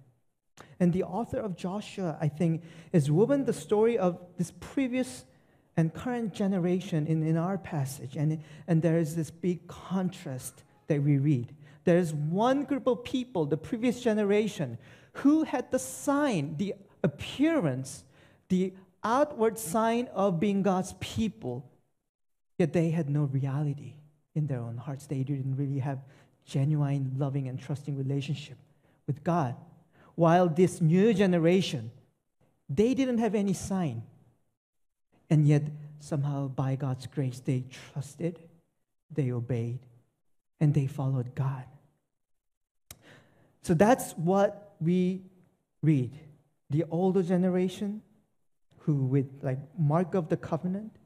And 0.79 0.93
the 0.93 1.03
author 1.03 1.39
of 1.39 1.57
Joshua, 1.57 2.17
I 2.21 2.27
think, 2.27 2.63
is 2.93 3.11
woven 3.11 3.45
the 3.45 3.53
story 3.53 3.97
of 3.97 4.19
this 4.37 4.53
previous 4.59 5.25
and 5.77 5.93
current 5.93 6.33
generation 6.33 7.07
in, 7.07 7.25
in 7.25 7.37
our 7.37 7.57
passage. 7.57 8.15
And, 8.15 8.41
and 8.67 8.81
there 8.81 8.97
is 8.97 9.15
this 9.15 9.31
big 9.31 9.67
contrast 9.67 10.63
that 10.87 11.01
we 11.01 11.17
read. 11.17 11.55
There 11.83 11.97
is 11.97 12.13
one 12.13 12.65
group 12.65 12.87
of 12.87 13.03
people, 13.03 13.45
the 13.45 13.57
previous 13.57 14.01
generation, 14.01 14.77
who 15.13 15.43
had 15.43 15.71
the 15.71 15.79
sign, 15.79 16.55
the 16.57 16.75
appearance, 17.03 18.03
the 18.49 18.73
outward 19.03 19.57
sign 19.57 20.07
of 20.13 20.39
being 20.39 20.61
God's 20.61 20.93
people, 20.99 21.69
yet 22.57 22.73
they 22.73 22.91
had 22.91 23.09
no 23.09 23.23
reality 23.23 23.93
in 24.35 24.47
their 24.47 24.59
own 24.59 24.77
hearts. 24.77 25.07
They 25.07 25.23
didn't 25.23 25.55
really 25.55 25.79
have 25.79 25.99
genuine, 26.45 27.13
loving, 27.17 27.47
and 27.47 27.59
trusting 27.59 27.97
relationship 27.97 28.57
with 29.07 29.23
God. 29.23 29.55
While 30.15 30.49
this 30.49 30.81
new 30.81 31.13
generation, 31.13 31.91
they 32.69 32.93
didn't 32.93 33.17
have 33.17 33.35
any 33.35 33.53
sign. 33.53 34.03
And 35.31 35.47
yet, 35.47 35.63
somehow, 35.99 36.49
by 36.49 36.75
God's 36.75 37.07
grace, 37.07 37.39
they 37.39 37.63
trusted, 37.71 38.37
they 39.09 39.31
obeyed, 39.31 39.79
and 40.59 40.73
they 40.73 40.87
followed 40.87 41.33
God. 41.33 41.63
So 43.63 43.73
that's 43.73 44.11
what 44.11 44.75
we 44.81 45.21
read. 45.81 46.11
The 46.69 46.83
older 46.91 47.23
generation, 47.23 48.01
who 48.79 48.95
with 48.95 49.27
like 49.41 49.59
mark 49.77 50.15
of 50.15 50.27
the 50.27 50.37
covenant, 50.37 50.97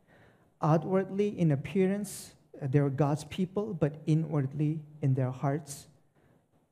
outwardly 0.62 1.38
in 1.40 1.52
appearance, 1.52 2.34
uh, 2.62 2.68
they're 2.70 2.90
God's 2.90 3.26
people, 3.26 3.74
but 3.74 3.96
inwardly 4.08 4.80
in 5.02 5.14
their 5.14 5.32
hearts, 5.32 5.88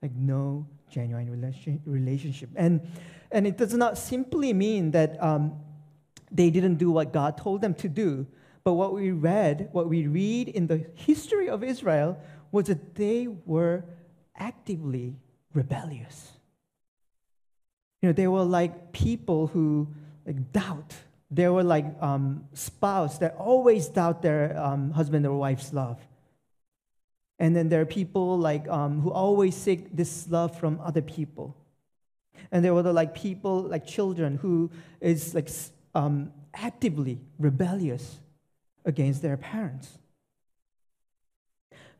like 0.01 0.15
no 0.15 0.65
genuine 0.89 1.29
relationship. 1.85 2.49
And, 2.55 2.81
and 3.31 3.45
it 3.45 3.57
does 3.57 3.73
not 3.73 3.97
simply 3.97 4.53
mean 4.53 4.91
that 4.91 5.21
um, 5.21 5.59
they 6.33 6.49
didn't 6.49 6.75
do 6.75 6.91
what 6.91 7.13
God 7.13 7.37
told 7.37 7.61
them 7.61 7.73
to 7.75 7.87
do. 7.87 8.25
But 8.63 8.73
what 8.73 8.93
we 8.93 9.11
read, 9.11 9.69
what 9.71 9.87
we 9.87 10.07
read 10.07 10.49
in 10.49 10.67
the 10.67 10.85
history 10.95 11.49
of 11.49 11.63
Israel, 11.63 12.17
was 12.51 12.67
that 12.67 12.95
they 12.95 13.27
were 13.27 13.83
actively 14.35 15.15
rebellious. 15.53 16.31
You 18.01 18.09
know, 18.09 18.13
they 18.13 18.27
were 18.27 18.43
like 18.43 18.91
people 18.91 19.47
who 19.47 19.87
like 20.25 20.51
doubt. 20.51 20.95
They 21.29 21.47
were 21.49 21.63
like 21.63 21.85
um, 22.01 22.45
spouse 22.53 23.17
that 23.19 23.35
always 23.35 23.87
doubt 23.87 24.21
their 24.21 24.57
um, 24.59 24.91
husband 24.91 25.25
or 25.25 25.37
wife's 25.37 25.73
love. 25.73 25.99
And 27.39 27.55
then 27.55 27.69
there 27.69 27.81
are 27.81 27.85
people 27.85 28.37
like 28.37 28.67
um, 28.69 29.01
who 29.01 29.11
always 29.11 29.55
seek 29.55 29.95
this 29.95 30.29
love 30.29 30.57
from 30.57 30.79
other 30.81 31.01
people. 31.01 31.57
And 32.51 32.63
there 32.63 32.73
were 32.73 32.83
the, 32.83 32.93
like 32.93 33.15
people 33.15 33.61
like 33.63 33.85
children 33.85 34.37
who 34.37 34.69
is 35.01 35.33
like 35.33 35.49
um, 35.95 36.31
actively 36.53 37.19
rebellious 37.39 38.19
against 38.85 39.21
their 39.21 39.37
parents. 39.37 39.97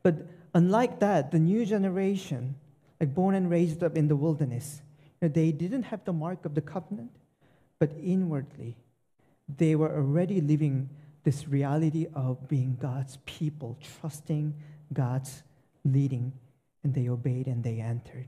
But 0.02 0.28
unlike 0.54 1.00
that, 1.00 1.32
the 1.32 1.40
new 1.40 1.66
generation, 1.66 2.56
like 3.00 3.14
born 3.14 3.36
and 3.36 3.50
raised 3.50 3.84
up 3.84 3.96
in 3.96 4.08
the 4.08 4.16
wilderness, 4.16 4.82
you 5.22 5.28
know, 5.28 5.34
they 5.34 5.52
didn't 5.52 5.84
have 5.84 6.04
the 6.06 6.14
mark 6.14 6.46
of 6.46 6.56
the 6.56 6.62
covenant, 6.62 7.12
but 7.80 7.92
inwardly, 8.02 8.78
they 9.58 9.76
were 9.76 9.94
already 9.94 10.42
living 10.42 10.90
this 11.24 11.48
reality 11.48 12.08
of 12.14 12.48
being 12.48 12.78
God's 12.80 13.18
people, 13.26 13.78
trusting 14.00 14.54
God's 14.92 15.44
leading, 15.86 16.34
and 16.84 16.94
they 16.94 17.10
obeyed 17.10 17.48
and 17.48 17.64
they 17.64 17.80
entered. 17.80 18.28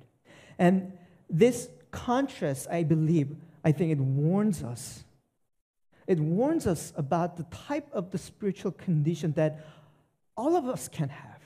And 0.58 0.94
this 1.30 1.70
contrast, 1.92 2.68
I 2.70 2.84
believe, 2.84 3.36
I 3.64 3.72
think 3.72 3.92
it 3.92 4.00
warns 4.00 4.64
us 4.64 5.05
it 6.08 6.20
warns 6.20 6.68
us 6.68 6.94
about 6.96 7.38
the 7.38 7.44
type 7.44 7.88
of 7.92 8.12
the 8.12 8.18
spiritual 8.18 8.72
condition 8.72 9.34
that 9.34 9.66
all 10.38 10.56
of 10.56 10.68
us 10.68 10.88
can 10.88 11.10
have. 11.10 11.42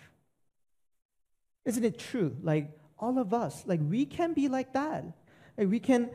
Isn't 1.66 1.86
it 1.86 2.00
true? 2.00 2.36
Like 2.42 2.70
all 2.98 3.20
of 3.20 3.34
us, 3.34 3.64
like 3.66 3.80
we 3.82 4.06
can 4.06 4.34
be 4.34 4.48
like 4.48 4.74
that. 4.74 5.06
Like 5.58 5.70
we 5.70 5.80
can 5.80 6.10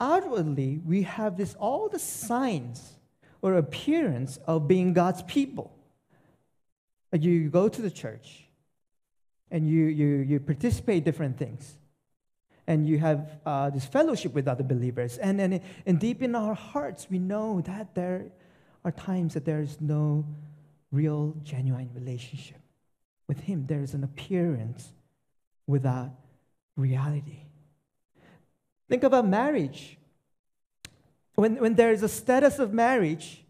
outwardly, 0.00 0.80
we 0.84 1.02
have 1.02 1.36
this 1.36 1.54
all 1.54 1.88
the 1.88 1.98
signs 1.98 2.98
or 3.42 3.54
appearance 3.54 4.38
of 4.46 4.68
being 4.68 4.92
God's 4.92 5.22
people. 5.22 5.72
Like 7.12 7.22
you 7.22 7.48
go 7.48 7.68
to 7.68 7.82
the 7.82 7.90
church 7.90 8.44
and 9.50 9.68
you, 9.68 9.86
you, 9.86 10.06
you 10.06 10.40
participate 10.40 11.04
different 11.04 11.38
things 11.38 11.78
and 12.68 12.86
you 12.86 12.98
have 12.98 13.40
uh, 13.46 13.70
this 13.70 13.86
fellowship 13.86 14.34
with 14.34 14.46
other 14.46 14.62
believers. 14.62 15.16
And, 15.16 15.40
and, 15.40 15.60
and 15.86 15.98
deep 15.98 16.22
in 16.22 16.34
our 16.34 16.52
hearts, 16.52 17.08
we 17.10 17.18
know 17.18 17.62
that 17.62 17.94
there 17.94 18.26
are 18.84 18.92
times 18.92 19.32
that 19.34 19.46
there 19.46 19.60
is 19.60 19.80
no 19.80 20.26
real, 20.92 21.34
genuine 21.42 21.88
relationship 21.94 22.58
with 23.26 23.40
Him. 23.40 23.66
There 23.66 23.80
is 23.80 23.94
an 23.94 24.04
appearance 24.04 24.92
without 25.66 26.10
reality. 26.76 27.40
Think 28.90 29.02
about 29.02 29.26
marriage. 29.26 29.96
When, 31.36 31.56
when 31.56 31.74
there 31.74 31.90
is 31.90 32.02
a 32.02 32.08
status 32.08 32.58
of 32.58 32.74
marriage, 32.74 33.44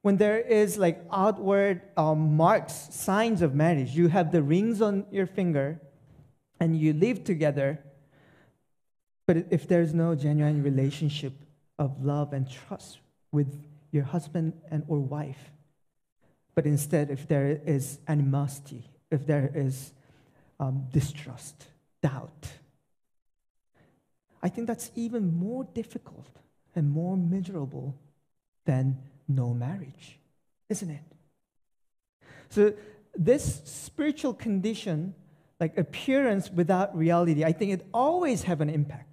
when 0.00 0.16
there 0.16 0.40
is 0.40 0.78
like 0.78 1.04
outward 1.12 1.82
um, 1.94 2.38
marks, 2.38 2.88
signs 2.90 3.42
of 3.42 3.54
marriage, 3.54 3.90
you 3.90 4.08
have 4.08 4.32
the 4.32 4.42
rings 4.42 4.80
on 4.80 5.04
your 5.10 5.26
finger 5.26 5.78
and 6.58 6.74
you 6.74 6.94
live 6.94 7.22
together 7.22 7.80
but 9.30 9.46
if 9.50 9.68
there's 9.68 9.94
no 9.94 10.16
genuine 10.16 10.60
relationship 10.60 11.32
of 11.78 12.04
love 12.04 12.32
and 12.32 12.50
trust 12.50 12.98
with 13.30 13.64
your 13.92 14.02
husband 14.02 14.54
and 14.72 14.82
or 14.88 14.98
wife, 14.98 15.52
but 16.56 16.66
instead 16.66 17.10
if 17.10 17.28
there 17.28 17.60
is 17.64 18.00
animosity, 18.08 18.90
if 19.08 19.24
there 19.28 19.48
is 19.54 19.92
um, 20.58 20.88
distrust, 20.92 21.68
doubt, 22.02 22.48
I 24.42 24.48
think 24.48 24.66
that's 24.66 24.90
even 24.96 25.32
more 25.38 25.62
difficult 25.62 26.26
and 26.74 26.90
more 26.90 27.16
miserable 27.16 27.94
than 28.64 28.98
no 29.28 29.54
marriage, 29.54 30.18
isn't 30.68 30.90
it? 30.90 31.04
So 32.48 32.72
this 33.14 33.62
spiritual 33.64 34.34
condition, 34.34 35.14
like 35.60 35.78
appearance 35.78 36.50
without 36.50 36.96
reality, 36.96 37.44
I 37.44 37.52
think 37.52 37.70
it 37.70 37.86
always 37.94 38.42
have 38.42 38.60
an 38.60 38.70
impact. 38.70 39.09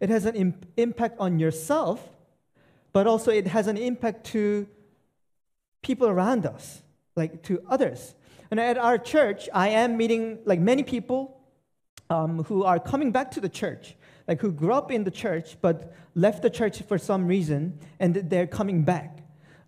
It 0.00 0.10
has 0.10 0.26
an 0.26 0.34
imp- 0.34 0.66
impact 0.76 1.16
on 1.18 1.38
yourself, 1.38 2.00
but 2.92 3.06
also 3.06 3.30
it 3.30 3.46
has 3.46 3.66
an 3.66 3.76
impact 3.76 4.24
to 4.32 4.66
people 5.82 6.08
around 6.08 6.46
us, 6.46 6.82
like 7.16 7.42
to 7.44 7.62
others. 7.68 8.14
And 8.50 8.60
at 8.60 8.78
our 8.78 8.98
church, 8.98 9.48
I 9.52 9.68
am 9.68 9.96
meeting 9.96 10.38
like 10.44 10.60
many 10.60 10.82
people 10.82 11.40
um, 12.10 12.44
who 12.44 12.64
are 12.64 12.78
coming 12.78 13.12
back 13.12 13.30
to 13.32 13.40
the 13.40 13.48
church, 13.48 13.96
like 14.28 14.40
who 14.40 14.52
grew 14.52 14.72
up 14.72 14.90
in 14.90 15.04
the 15.04 15.10
church 15.10 15.56
but 15.60 15.94
left 16.14 16.42
the 16.42 16.50
church 16.50 16.82
for 16.82 16.98
some 16.98 17.26
reason, 17.26 17.78
and 17.98 18.14
they're 18.30 18.46
coming 18.46 18.84
back. 18.84 19.18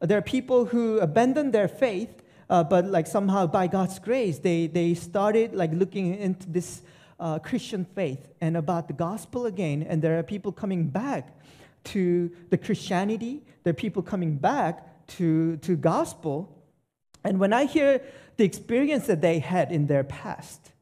There 0.01 0.19
are 0.19 0.23
people 0.23 0.67
who 0.67 0.99
abandoned 1.01 1.53
their 1.53 1.69
faith 1.69 2.23
Uh, 2.51 2.65
but 2.65 2.87
like 2.87 3.07
somehow 3.07 3.47
by 3.47 3.69
God's 3.69 3.99
grace, 3.99 4.41
they, 4.41 4.69
they 4.69 4.95
started 4.95 5.53
like 5.53 5.71
looking 5.75 6.17
into 6.17 6.49
this 6.49 6.81
uh, 7.19 7.39
Christian 7.39 7.85
faith 7.85 8.29
and 8.41 8.57
about 8.57 8.87
the 8.87 8.95
gospel 8.95 9.47
again. 9.47 9.83
And 9.83 10.03
there 10.03 10.19
are 10.19 10.23
people 10.23 10.53
coming 10.53 10.89
back 10.89 11.37
to 11.85 12.31
the 12.51 12.59
Christianity. 12.59 13.43
There 13.65 13.71
are 13.71 13.75
people 13.75 14.03
coming 14.03 14.37
back 14.37 15.07
to, 15.09 15.57
to 15.59 15.77
gospel. 15.77 16.55
And 17.25 17.41
when 17.41 17.53
I 17.53 17.65
hear 17.65 18.03
the 18.37 18.45
experience 18.45 19.07
that 19.07 19.21
they 19.21 19.39
had 19.39 19.73
in 19.73 19.87
their 19.87 20.05
past, 20.05 20.73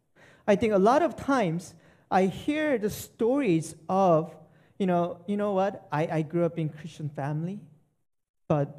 I 0.47 0.57
think 0.57 0.73
a 0.73 0.79
lot 0.79 1.03
of 1.03 1.17
times 1.17 1.75
I 2.11 2.27
hear 2.27 2.79
the 2.79 2.91
stories 2.91 3.75
of, 3.89 4.35
you 4.79 4.87
know, 4.87 5.19
you 5.27 5.37
know 5.37 5.53
what? 5.53 5.89
I, 5.91 6.07
I 6.07 6.23
grew 6.23 6.45
up 6.45 6.59
in 6.59 6.69
Christian 6.69 7.09
family, 7.09 7.61
but 8.47 8.79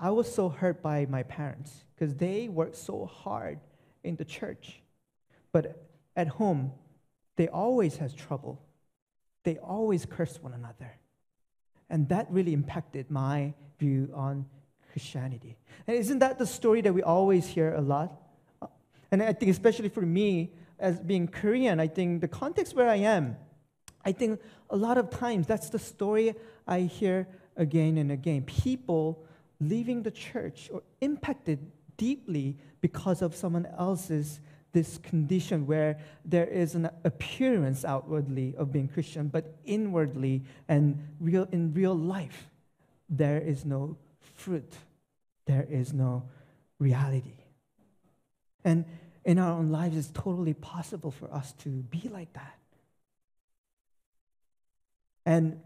I 0.00 0.10
was 0.10 0.32
so 0.32 0.48
hurt 0.48 0.82
by 0.82 1.06
my 1.08 1.22
parents 1.22 1.84
because 1.94 2.14
they 2.16 2.48
worked 2.48 2.76
so 2.76 3.06
hard 3.06 3.60
in 4.02 4.16
the 4.16 4.24
church. 4.24 4.80
But 5.52 5.91
at 6.16 6.28
home, 6.28 6.72
they 7.36 7.48
always 7.48 7.96
has 7.96 8.14
trouble. 8.14 8.60
They 9.44 9.58
always 9.58 10.06
curse 10.06 10.40
one 10.42 10.52
another. 10.52 10.92
And 11.90 12.08
that 12.08 12.26
really 12.30 12.52
impacted 12.52 13.10
my 13.10 13.54
view 13.78 14.10
on 14.14 14.46
Christianity. 14.92 15.56
And 15.86 15.96
isn't 15.96 16.20
that 16.20 16.38
the 16.38 16.46
story 16.46 16.80
that 16.82 16.92
we 16.92 17.02
always 17.02 17.46
hear 17.46 17.74
a 17.74 17.80
lot? 17.80 18.12
And 19.10 19.22
I 19.22 19.32
think, 19.32 19.50
especially 19.50 19.88
for 19.88 20.02
me, 20.02 20.52
as 20.78 20.98
being 21.00 21.28
Korean, 21.28 21.80
I 21.80 21.86
think 21.86 22.20
the 22.20 22.28
context 22.28 22.74
where 22.74 22.88
I 22.88 22.96
am, 22.96 23.36
I 24.04 24.12
think 24.12 24.40
a 24.70 24.76
lot 24.76 24.98
of 24.98 25.10
times 25.10 25.46
that's 25.46 25.70
the 25.70 25.78
story 25.78 26.34
I 26.66 26.80
hear 26.80 27.28
again 27.56 27.98
and 27.98 28.10
again. 28.10 28.42
People 28.42 29.24
leaving 29.60 30.02
the 30.02 30.10
church 30.10 30.70
or 30.72 30.82
impacted 31.00 31.70
deeply 31.96 32.56
because 32.80 33.22
of 33.22 33.34
someone 33.34 33.66
else's 33.78 34.40
this 34.72 34.98
condition 34.98 35.66
where 35.66 35.98
there 36.24 36.46
is 36.46 36.74
an 36.74 36.88
appearance 37.04 37.84
outwardly 37.84 38.54
of 38.56 38.72
being 38.72 38.88
Christian, 38.88 39.28
but 39.28 39.56
inwardly 39.64 40.42
and 40.68 41.08
real 41.20 41.46
in 41.52 41.72
real 41.74 41.94
life, 41.94 42.48
there 43.08 43.38
is 43.38 43.64
no 43.64 43.96
fruit. 44.34 44.72
There 45.46 45.66
is 45.68 45.92
no 45.92 46.24
reality. 46.78 47.34
And 48.64 48.84
in 49.24 49.38
our 49.38 49.52
own 49.52 49.70
lives, 49.70 49.96
it's 49.96 50.10
totally 50.12 50.54
possible 50.54 51.10
for 51.10 51.32
us 51.32 51.52
to 51.64 51.68
be 51.68 52.08
like 52.12 52.32
that. 52.32 52.58
And 55.24 55.60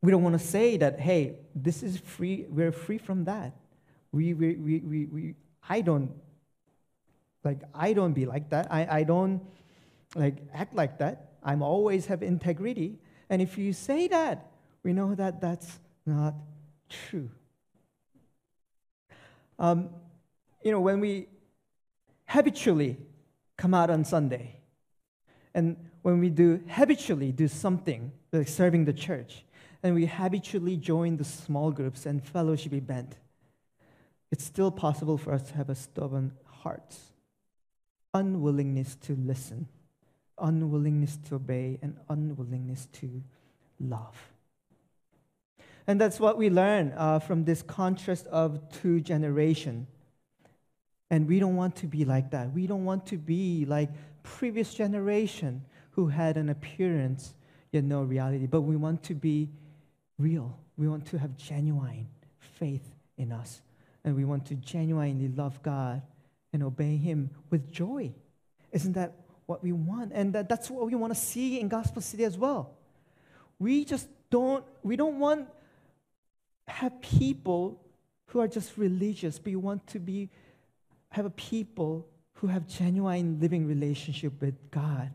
we 0.00 0.10
don't 0.10 0.22
want 0.22 0.38
to 0.38 0.44
say 0.44 0.76
that, 0.76 1.00
hey, 1.00 1.36
this 1.54 1.82
is 1.82 1.98
free, 1.98 2.46
we're 2.48 2.72
free 2.72 2.98
from 2.98 3.24
that. 3.24 3.52
We, 4.10 4.34
we, 4.34 4.54
we, 4.54 4.78
we, 4.80 5.04
we 5.06 5.34
I 5.68 5.80
don't, 5.80 6.12
like, 7.44 7.60
I 7.74 7.92
don't 7.92 8.12
be 8.12 8.26
like 8.26 8.50
that. 8.50 8.68
I, 8.70 9.00
I 9.00 9.02
don't, 9.04 9.42
like, 10.14 10.36
act 10.54 10.74
like 10.74 10.98
that. 10.98 11.32
I'm 11.42 11.62
always 11.62 12.06
have 12.06 12.22
integrity. 12.22 12.98
And 13.28 13.42
if 13.42 13.58
you 13.58 13.72
say 13.72 14.08
that, 14.08 14.50
we 14.82 14.92
know 14.92 15.14
that 15.14 15.40
that's 15.40 15.80
not 16.06 16.34
true. 16.88 17.30
Um, 19.58 19.90
you 20.62 20.72
know, 20.72 20.80
when 20.80 21.00
we 21.00 21.28
habitually 22.26 22.96
come 23.56 23.74
out 23.74 23.90
on 23.90 24.04
Sunday, 24.04 24.56
and 25.54 25.76
when 26.02 26.18
we 26.18 26.30
do 26.30 26.60
habitually 26.68 27.32
do 27.32 27.46
something 27.48 28.12
like 28.32 28.48
serving 28.48 28.84
the 28.84 28.92
church, 28.92 29.44
and 29.82 29.94
we 29.94 30.06
habitually 30.06 30.76
join 30.76 31.16
the 31.16 31.24
small 31.24 31.70
groups 31.72 32.06
and 32.06 32.24
fellowship 32.24 32.72
event, 32.72 33.16
it's 34.30 34.44
still 34.44 34.70
possible 34.70 35.18
for 35.18 35.32
us 35.32 35.42
to 35.48 35.54
have 35.54 35.68
a 35.68 35.74
stubborn 35.74 36.32
heart, 36.46 36.94
unwillingness 38.14 38.96
to 38.96 39.16
listen, 39.16 39.68
unwillingness 40.38 41.18
to 41.28 41.36
obey, 41.36 41.78
and 41.82 41.96
unwillingness 42.08 42.86
to 42.92 43.22
love. 43.80 44.16
And 45.86 46.00
that's 46.00 46.20
what 46.20 46.38
we 46.38 46.50
learn 46.50 46.92
uh, 46.96 47.18
from 47.18 47.44
this 47.44 47.62
contrast 47.62 48.26
of 48.28 48.60
two 48.70 49.00
generations. 49.00 49.88
And 51.10 51.28
we 51.28 51.40
don't 51.40 51.56
want 51.56 51.76
to 51.76 51.86
be 51.86 52.04
like 52.04 52.30
that. 52.30 52.52
We 52.52 52.66
don't 52.66 52.84
want 52.84 53.06
to 53.06 53.18
be 53.18 53.66
like 53.66 53.90
previous 54.22 54.72
generation 54.72 55.62
who 55.90 56.06
had 56.06 56.36
an 56.36 56.48
appearance 56.48 57.34
yet 57.70 57.84
no 57.84 58.02
reality. 58.02 58.46
But 58.46 58.62
we 58.62 58.76
want 58.76 59.02
to 59.04 59.14
be 59.14 59.50
real. 60.18 60.56
We 60.76 60.88
want 60.88 61.06
to 61.06 61.18
have 61.18 61.36
genuine 61.36 62.08
faith 62.38 62.94
in 63.18 63.32
us. 63.32 63.60
And 64.04 64.16
we 64.16 64.24
want 64.24 64.46
to 64.46 64.54
genuinely 64.54 65.28
love 65.28 65.62
God 65.62 66.02
and 66.52 66.62
obey 66.62 66.96
Him 66.96 67.30
with 67.50 67.70
joy. 67.70 68.12
Isn't 68.70 68.92
that 68.94 69.14
what 69.46 69.62
we 69.62 69.72
want? 69.72 70.12
And 70.14 70.32
that, 70.34 70.48
that's 70.48 70.70
what 70.70 70.86
we 70.86 70.94
want 70.94 71.14
to 71.14 71.18
see 71.18 71.60
in 71.60 71.68
Gospel 71.68 72.02
City 72.02 72.24
as 72.24 72.38
well. 72.38 72.74
We 73.58 73.84
just 73.84 74.08
don't, 74.30 74.64
we 74.82 74.96
don't 74.96 75.18
want 75.18 75.48
have 76.68 77.00
people 77.00 77.80
who 78.26 78.40
are 78.40 78.48
just 78.48 78.78
religious, 78.78 79.38
but 79.38 79.46
we 79.46 79.56
want 79.56 79.86
to 79.88 79.98
be 79.98 80.30
have 81.10 81.26
a 81.26 81.30
people 81.30 82.06
who 82.34 82.46
have 82.46 82.66
genuine 82.66 83.38
living 83.40 83.66
relationship 83.66 84.40
with 84.40 84.54
God 84.70 85.10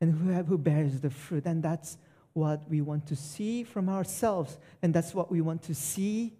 and 0.00 0.12
who 0.12 0.30
have 0.30 0.46
who 0.48 0.58
bears 0.58 1.00
the 1.00 1.10
fruit. 1.10 1.46
And 1.46 1.62
that's 1.62 1.96
what 2.32 2.68
we 2.68 2.80
want 2.80 3.06
to 3.06 3.16
see 3.16 3.62
from 3.62 3.88
ourselves, 3.88 4.58
and 4.82 4.92
that's 4.92 5.14
what 5.14 5.30
we 5.30 5.40
want 5.40 5.62
to 5.62 5.74
see 5.74 6.32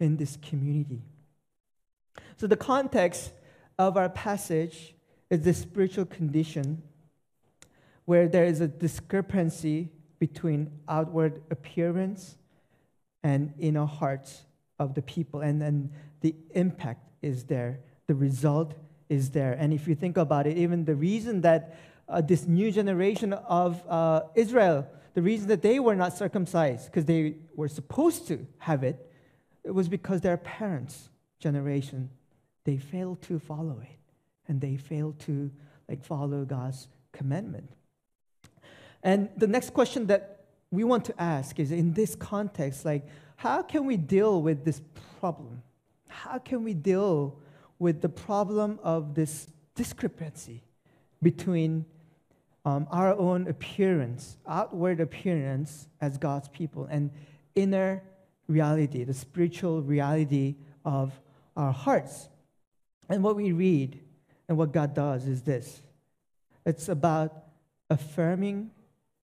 in 0.00 0.16
this 0.16 0.36
community. 0.36 1.02
So, 2.38 2.46
the 2.46 2.56
context 2.56 3.32
of 3.88 3.96
our 3.96 4.08
passage 4.08 4.94
is 5.30 5.42
the 5.42 5.54
spiritual 5.54 6.04
condition 6.04 6.82
where 8.04 8.28
there 8.28 8.44
is 8.44 8.60
a 8.60 8.68
discrepancy 8.68 9.90
between 10.18 10.70
outward 10.88 11.42
appearance 11.50 12.36
and 13.22 13.52
inner 13.58 13.86
hearts 13.86 14.42
of 14.78 14.94
the 14.94 15.02
people. 15.02 15.40
And 15.40 15.60
then 15.60 15.90
the 16.20 16.34
impact 16.54 17.08
is 17.22 17.44
there, 17.44 17.80
the 18.06 18.14
result 18.14 18.74
is 19.08 19.30
there. 19.30 19.52
And 19.52 19.72
if 19.72 19.86
you 19.86 19.94
think 19.94 20.16
about 20.16 20.46
it, 20.46 20.56
even 20.56 20.84
the 20.84 20.94
reason 20.94 21.40
that 21.42 21.76
uh, 22.08 22.20
this 22.20 22.46
new 22.46 22.70
generation 22.72 23.32
of 23.32 23.82
uh, 23.88 24.22
Israel 24.34 24.86
the 25.14 25.22
reason 25.22 25.48
that 25.48 25.62
they 25.62 25.78
were 25.78 25.94
not 25.94 26.16
circumcised, 26.16 26.86
because 26.86 27.04
they 27.04 27.36
were 27.54 27.68
supposed 27.68 28.26
to 28.28 28.46
have 28.58 28.82
it, 28.82 29.10
it 29.64 29.72
was 29.72 29.88
because 29.88 30.20
their 30.20 30.36
parents' 30.36 31.10
generation, 31.38 32.10
they 32.64 32.76
fail 32.76 33.16
to 33.22 33.38
follow 33.38 33.80
it. 33.82 33.98
And 34.48 34.60
they 34.60 34.76
fail 34.76 35.14
to 35.20 35.50
like 35.88 36.04
follow 36.04 36.44
God's 36.44 36.88
commandment. 37.12 37.70
And 39.02 39.28
the 39.36 39.46
next 39.46 39.70
question 39.72 40.06
that 40.06 40.44
we 40.70 40.84
want 40.84 41.04
to 41.06 41.20
ask 41.20 41.58
is 41.58 41.70
in 41.72 41.92
this 41.92 42.14
context, 42.14 42.84
like, 42.84 43.06
how 43.36 43.62
can 43.62 43.84
we 43.86 43.96
deal 43.96 44.42
with 44.42 44.64
this 44.64 44.80
problem? 45.20 45.62
How 46.08 46.38
can 46.38 46.64
we 46.64 46.74
deal 46.74 47.38
with 47.78 48.00
the 48.00 48.08
problem 48.08 48.78
of 48.82 49.14
this 49.14 49.48
discrepancy 49.74 50.62
between 51.22 51.84
um, 52.64 52.86
our 52.90 53.16
own 53.18 53.48
appearance, 53.48 54.36
outward 54.46 55.00
appearance 55.00 55.88
as 56.00 56.16
God's 56.16 56.48
people, 56.48 56.86
and 56.90 57.10
inner 57.54 58.02
reality, 58.46 59.04
the 59.04 59.14
spiritual 59.14 59.82
reality 59.82 60.56
of 60.84 61.12
our 61.56 61.72
hearts. 61.72 62.28
And 63.08 63.22
what 63.22 63.36
we 63.36 63.52
read 63.52 63.98
and 64.48 64.56
what 64.56 64.72
God 64.72 64.94
does 64.94 65.26
is 65.26 65.42
this 65.42 65.82
it's 66.64 66.88
about 66.88 67.32
affirming 67.90 68.70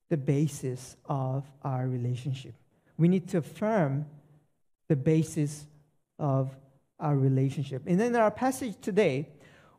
the 0.10 0.18
basis 0.18 0.96
of 1.06 1.46
our 1.64 1.88
relationship. 1.88 2.54
We 2.98 3.08
need 3.08 3.28
to 3.30 3.38
affirm 3.38 4.06
the 4.88 4.96
basis 4.96 5.66
of 6.18 6.56
our 7.00 7.16
relationship. 7.16 7.84
And 7.86 8.02
in 8.02 8.16
our 8.16 8.32
passage 8.32 8.76
today, 8.82 9.30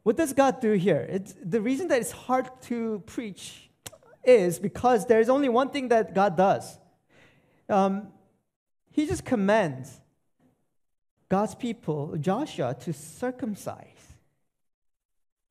what 0.02 0.16
does 0.16 0.32
God 0.32 0.60
do 0.60 0.72
here? 0.72 1.06
It's, 1.10 1.34
the 1.44 1.60
reason 1.60 1.88
that 1.88 2.00
it's 2.00 2.12
hard 2.12 2.48
to 2.62 3.02
preach 3.06 3.68
is 4.24 4.58
because 4.58 5.06
there's 5.06 5.28
only 5.28 5.48
one 5.48 5.70
thing 5.70 5.88
that 5.88 6.14
God 6.14 6.36
does. 6.36 6.78
Um, 7.68 8.08
he 8.90 9.06
just 9.06 9.24
commands 9.24 10.00
God's 11.30 11.54
people, 11.54 12.16
Joshua, 12.20 12.76
to 12.80 12.92
circumcise 12.92 14.16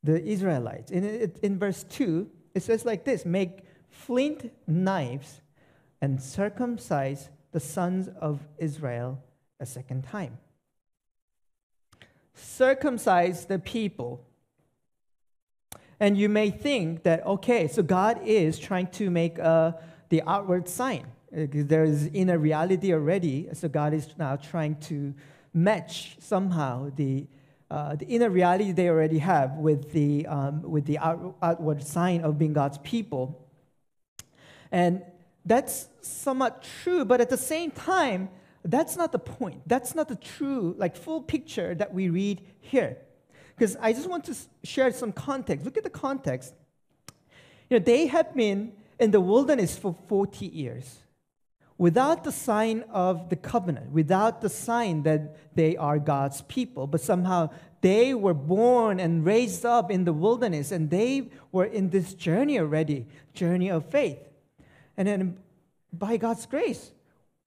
the 0.03 0.23
Israelites. 0.23 0.91
In, 0.91 1.31
in 1.41 1.57
verse 1.57 1.83
2, 1.85 2.29
it 2.53 2.61
says 2.61 2.85
like 2.85 3.05
this 3.05 3.25
Make 3.25 3.63
flint 3.89 4.51
knives 4.67 5.41
and 6.01 6.21
circumcise 6.21 7.29
the 7.51 7.59
sons 7.59 8.07
of 8.21 8.41
Israel 8.59 9.23
a 9.59 9.65
second 9.65 10.03
time. 10.03 10.37
Circumcise 12.35 13.45
the 13.45 13.57
people 13.57 14.23
and 15.99 16.17
you 16.17 16.29
may 16.29 16.49
think 16.49 17.03
that, 17.03 17.25
okay, 17.25 17.67
so 17.67 17.83
God 17.83 18.21
is 18.23 18.57
trying 18.57 18.87
to 18.87 19.09
make 19.09 19.37
uh, 19.37 19.73
the 20.07 20.21
outward 20.25 20.69
sign. 20.69 21.05
There 21.31 21.83
is 21.83 22.07
inner 22.07 22.37
reality 22.37 22.93
already, 22.93 23.49
so 23.53 23.67
God 23.67 23.93
is 23.93 24.07
now 24.17 24.37
trying 24.37 24.77
to 24.81 25.13
match 25.53 26.17
somehow 26.19 26.91
the 26.95 27.27
uh, 27.71 27.95
the 27.95 28.05
inner 28.07 28.29
reality 28.29 28.71
they 28.71 28.89
already 28.89 29.19
have 29.19 29.53
with 29.53 29.91
the, 29.91 30.25
um, 30.25 30.63
with 30.63 30.85
the 30.85 30.97
out, 30.97 31.35
outward 31.41 31.83
sign 31.83 32.21
of 32.21 32.37
being 32.39 32.53
God's 32.53 32.79
people. 32.79 33.47
And 34.71 35.03
that's 35.45 35.87
somewhat 36.01 36.67
true, 36.81 37.05
but 37.05 37.21
at 37.21 37.29
the 37.29 37.37
same 37.37 37.69
time, 37.69 38.29
that's 38.65 38.97
not 38.97 39.11
the 39.11 39.19
point. 39.19 39.61
That's 39.67 39.93
not 39.93 40.07
the 40.07 40.15
true, 40.15 40.75
like, 40.77 40.95
full 40.97 41.21
picture 41.21 41.75
that 41.75 41.93
we 41.93 42.09
read 42.09 42.41
here. 42.59 42.97
Because 43.55 43.75
I 43.79 43.93
just 43.93 44.09
want 44.09 44.25
to 44.25 44.35
share 44.63 44.91
some 44.91 45.11
context. 45.11 45.63
Look 45.63 45.77
at 45.77 45.83
the 45.83 45.89
context. 45.89 46.53
You 47.69 47.77
know, 47.77 47.85
they 47.85 48.07
have 48.07 48.35
been 48.35 48.73
in 48.99 49.11
the 49.11 49.21
wilderness 49.21 49.77
for 49.77 49.95
40 50.07 50.47
years 50.47 50.97
without 51.79 52.25
the 52.25 52.31
sign 52.31 52.83
of 52.91 53.29
the 53.29 53.37
covenant, 53.37 53.89
without 53.91 54.41
the 54.41 54.49
sign 54.49 55.01
that 55.03 55.55
they 55.55 55.77
are 55.77 55.97
God's 55.97 56.41
people. 56.41 56.85
But 56.85 56.99
somehow 56.99 57.49
they 57.79 58.13
were 58.13 58.33
born 58.33 58.99
and 58.99 59.25
raised 59.25 59.65
up 59.65 59.89
in 59.89 60.03
the 60.03 60.11
wilderness 60.11 60.71
and 60.73 60.89
they 60.89 61.29
were 61.53 61.63
in 61.63 61.89
this 61.89 62.13
journey 62.13 62.59
already, 62.59 63.07
journey 63.33 63.71
of 63.71 63.85
faith. 63.85 64.19
And 64.97 65.07
then 65.07 65.37
by 65.93 66.17
God's 66.17 66.45
grace, 66.45 66.91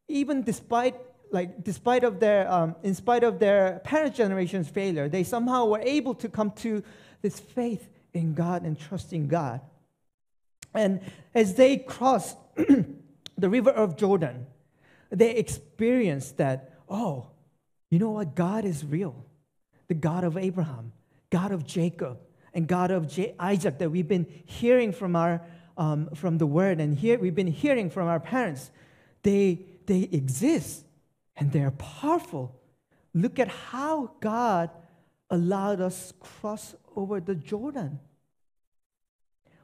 even 0.09 0.43
despite 0.43 0.97
like 1.31 1.63
despite 1.65 2.05
of 2.05 2.21
their 2.21 2.51
um, 2.51 2.75
in 2.83 2.95
spite 2.95 3.25
of 3.25 3.39
their 3.39 3.81
parent 3.85 4.15
generation's 4.15 4.69
failure, 4.69 5.09
they 5.09 5.25
somehow 5.25 5.67
were 5.67 5.81
able 5.81 6.15
to 6.17 6.29
come 6.29 6.51
to 6.53 6.83
this 7.21 7.39
faith 7.39 7.89
in 8.15 8.33
God 8.33 8.63
and 8.63 8.79
trusting 8.79 9.29
God. 9.29 9.61
And 10.75 11.01
as 11.35 11.55
they 11.55 11.77
crossed 11.77 12.39
the 13.37 13.49
river 13.49 13.71
of 13.71 13.97
Jordan, 13.97 14.47
they 15.11 15.37
experienced 15.37 16.39
that, 16.39 16.79
oh, 16.89 17.27
you 17.91 17.99
know 17.99 18.11
what? 18.11 18.35
God 18.35 18.65
is 18.65 18.85
real. 18.85 19.27
The 19.89 19.95
God 19.95 20.25
of 20.25 20.37
Abraham, 20.37 20.93
God 21.31 21.53
of 21.53 21.67
Jacob, 21.67 22.19
and 22.55 22.67
God 22.67 22.91
of 22.91 23.09
J- 23.09 23.35
Isaac 23.39 23.79
that 23.79 23.91
we've 23.91 24.09
been 24.09 24.27
hearing 24.45 24.93
from, 24.93 25.17
our, 25.17 25.43
um, 25.77 26.09
from 26.15 26.39
the 26.39 26.47
word 26.47 26.81
and 26.81 26.97
here 26.97 27.19
we've 27.19 27.35
been 27.35 27.47
hearing 27.47 27.91
from 27.91 28.09
our 28.09 28.21
parents. 28.21 28.71
They, 29.23 29.65
they 29.87 30.09
exist 30.13 30.85
and 31.37 31.53
they're 31.53 31.71
powerful. 31.73 32.59
Look 33.15 33.39
at 33.39 33.49
how 33.49 34.13
God 34.21 34.71
allowed 35.31 35.81
us 35.81 36.13
cross 36.21 36.75
over 36.95 37.21
the 37.21 37.35
Jordan. 37.35 37.99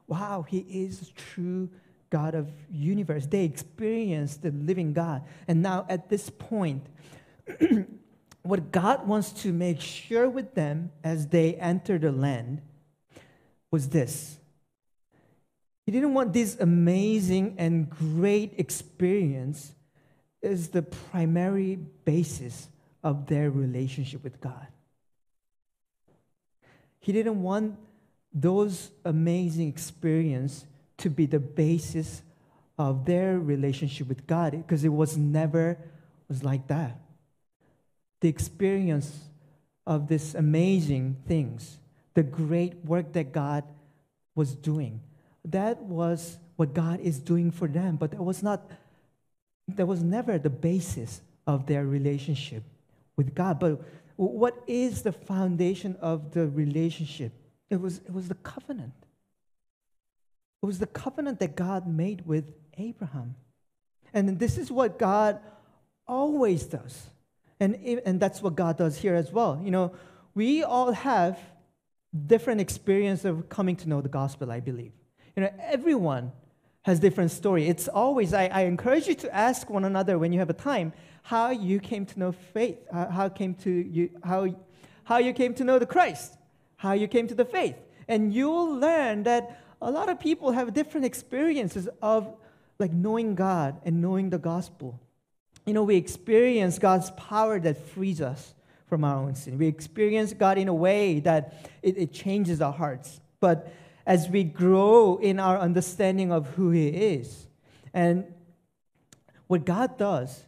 Wow, 0.06 0.44
he 0.48 0.58
is 0.58 1.12
true 1.14 1.68
God 2.10 2.34
of 2.34 2.50
universe. 2.70 3.26
They 3.26 3.44
experienced 3.44 4.42
the 4.42 4.50
living 4.50 4.92
God. 4.92 5.24
And 5.46 5.62
now 5.62 5.86
at 5.88 6.08
this 6.08 6.30
point, 6.30 6.86
what 8.42 8.72
God 8.72 9.06
wants 9.06 9.32
to 9.42 9.52
make 9.52 9.80
sure 9.80 10.28
with 10.28 10.54
them 10.54 10.90
as 11.04 11.26
they 11.26 11.54
enter 11.54 11.98
the 11.98 12.12
land 12.12 12.62
was 13.70 13.90
this. 13.90 14.38
He 15.84 15.92
didn't 15.92 16.14
want 16.14 16.32
this 16.32 16.56
amazing 16.60 17.54
and 17.58 17.88
great 17.88 18.54
experience 18.58 19.72
as 20.42 20.68
the 20.68 20.82
primary 20.82 21.76
basis 22.04 22.68
of 23.02 23.26
their 23.26 23.50
relationship 23.50 24.22
with 24.22 24.40
God. 24.40 24.66
He 27.00 27.12
didn't 27.12 27.42
want 27.42 27.78
those 28.32 28.90
amazing 29.04 29.68
experiences 29.68 30.66
to 30.98 31.10
be 31.10 31.26
the 31.26 31.38
basis 31.38 32.22
of 32.78 33.04
their 33.04 33.38
relationship 33.38 34.08
with 34.08 34.26
God 34.26 34.52
because 34.52 34.84
it 34.84 34.90
was 34.90 35.16
never 35.16 35.78
was 36.28 36.44
like 36.44 36.68
that. 36.68 37.00
The 38.20 38.28
experience 38.28 39.18
of 39.86 40.08
this 40.08 40.34
amazing 40.34 41.16
things, 41.26 41.78
the 42.14 42.22
great 42.22 42.84
work 42.84 43.12
that 43.14 43.32
God 43.32 43.64
was 44.34 44.54
doing, 44.54 45.00
that 45.44 45.80
was 45.82 46.38
what 46.56 46.74
God 46.74 47.00
is 47.00 47.18
doing 47.18 47.50
for 47.50 47.68
them, 47.68 47.96
but 47.96 48.10
that 48.10 48.22
was 48.22 48.42
not 48.42 48.70
that 49.68 49.86
was 49.86 50.02
never 50.02 50.38
the 50.38 50.50
basis 50.50 51.20
of 51.46 51.66
their 51.66 51.84
relationship 51.84 52.62
with 53.16 53.34
God. 53.34 53.60
But 53.60 53.82
what 54.16 54.62
is 54.66 55.02
the 55.02 55.12
foundation 55.12 55.96
of 56.00 56.32
the 56.32 56.48
relationship? 56.48 57.32
It 57.70 57.80
was, 57.80 57.98
it 57.98 58.12
was 58.12 58.28
the 58.28 58.34
covenant. 58.36 58.92
It 60.62 60.66
was 60.66 60.78
the 60.78 60.86
covenant 60.86 61.40
that 61.40 61.56
God 61.56 61.86
made 61.86 62.26
with 62.26 62.52
Abraham. 62.76 63.36
And 64.12 64.38
this 64.38 64.58
is 64.58 64.70
what 64.70 64.98
God 64.98 65.38
always 66.06 66.64
does. 66.64 67.10
And, 67.60 67.76
and 67.76 68.20
that's 68.20 68.40
what 68.40 68.54
God 68.54 68.76
does 68.76 68.96
here 68.98 69.14
as 69.14 69.32
well. 69.32 69.60
You 69.62 69.70
know, 69.70 69.92
we 70.34 70.62
all 70.62 70.92
have 70.92 71.38
different 72.26 72.60
experience 72.60 73.24
of 73.24 73.48
coming 73.48 73.76
to 73.76 73.88
know 73.88 74.00
the 74.00 74.08
gospel, 74.08 74.50
I 74.50 74.60
believe. 74.60 74.92
You 75.36 75.42
know, 75.42 75.50
everyone 75.60 76.32
has 76.82 76.98
different 76.98 77.30
story. 77.30 77.68
It's 77.68 77.86
always, 77.88 78.32
I, 78.32 78.46
I 78.46 78.62
encourage 78.62 79.06
you 79.08 79.14
to 79.16 79.34
ask 79.34 79.68
one 79.68 79.84
another 79.84 80.18
when 80.18 80.32
you 80.32 80.38
have 80.38 80.50
a 80.50 80.54
time 80.54 80.92
how 81.22 81.50
you 81.50 81.78
came 81.80 82.06
to 82.06 82.18
know 82.18 82.32
faith, 82.32 82.78
how, 82.90 83.06
how 83.08 83.28
came 83.28 83.54
to 83.54 83.70
you, 83.70 84.10
how, 84.24 84.48
how 85.04 85.18
you 85.18 85.32
came 85.32 85.52
to 85.54 85.64
know 85.64 85.78
the 85.78 85.86
Christ, 85.86 86.34
how 86.76 86.92
you 86.92 87.06
came 87.06 87.26
to 87.28 87.34
the 87.34 87.44
faith. 87.44 87.76
And 88.06 88.32
you'll 88.32 88.76
learn 88.76 89.24
that 89.24 89.60
a 89.80 89.90
lot 89.90 90.08
of 90.08 90.18
people 90.18 90.52
have 90.52 90.74
different 90.74 91.06
experiences 91.06 91.88
of 92.02 92.34
like 92.78 92.92
knowing 92.92 93.34
God 93.34 93.80
and 93.84 94.00
knowing 94.00 94.30
the 94.30 94.38
gospel. 94.38 94.98
You 95.66 95.74
know, 95.74 95.82
we 95.82 95.96
experience 95.96 96.78
God's 96.78 97.10
power 97.12 97.60
that 97.60 97.76
frees 97.88 98.20
us 98.20 98.54
from 98.86 99.04
our 99.04 99.16
own 99.16 99.34
sin. 99.34 99.58
We 99.58 99.66
experience 99.66 100.32
God 100.32 100.58
in 100.58 100.68
a 100.68 100.74
way 100.74 101.20
that 101.20 101.70
it, 101.82 101.98
it 101.98 102.12
changes 102.12 102.60
our 102.60 102.72
hearts. 102.72 103.20
But 103.40 103.72
as 104.06 104.28
we 104.28 104.44
grow 104.44 105.16
in 105.16 105.38
our 105.38 105.58
understanding 105.58 106.32
of 106.32 106.48
who 106.54 106.70
He 106.70 106.88
is, 106.88 107.46
and 107.92 108.24
what 109.46 109.64
God 109.64 109.98
does, 109.98 110.44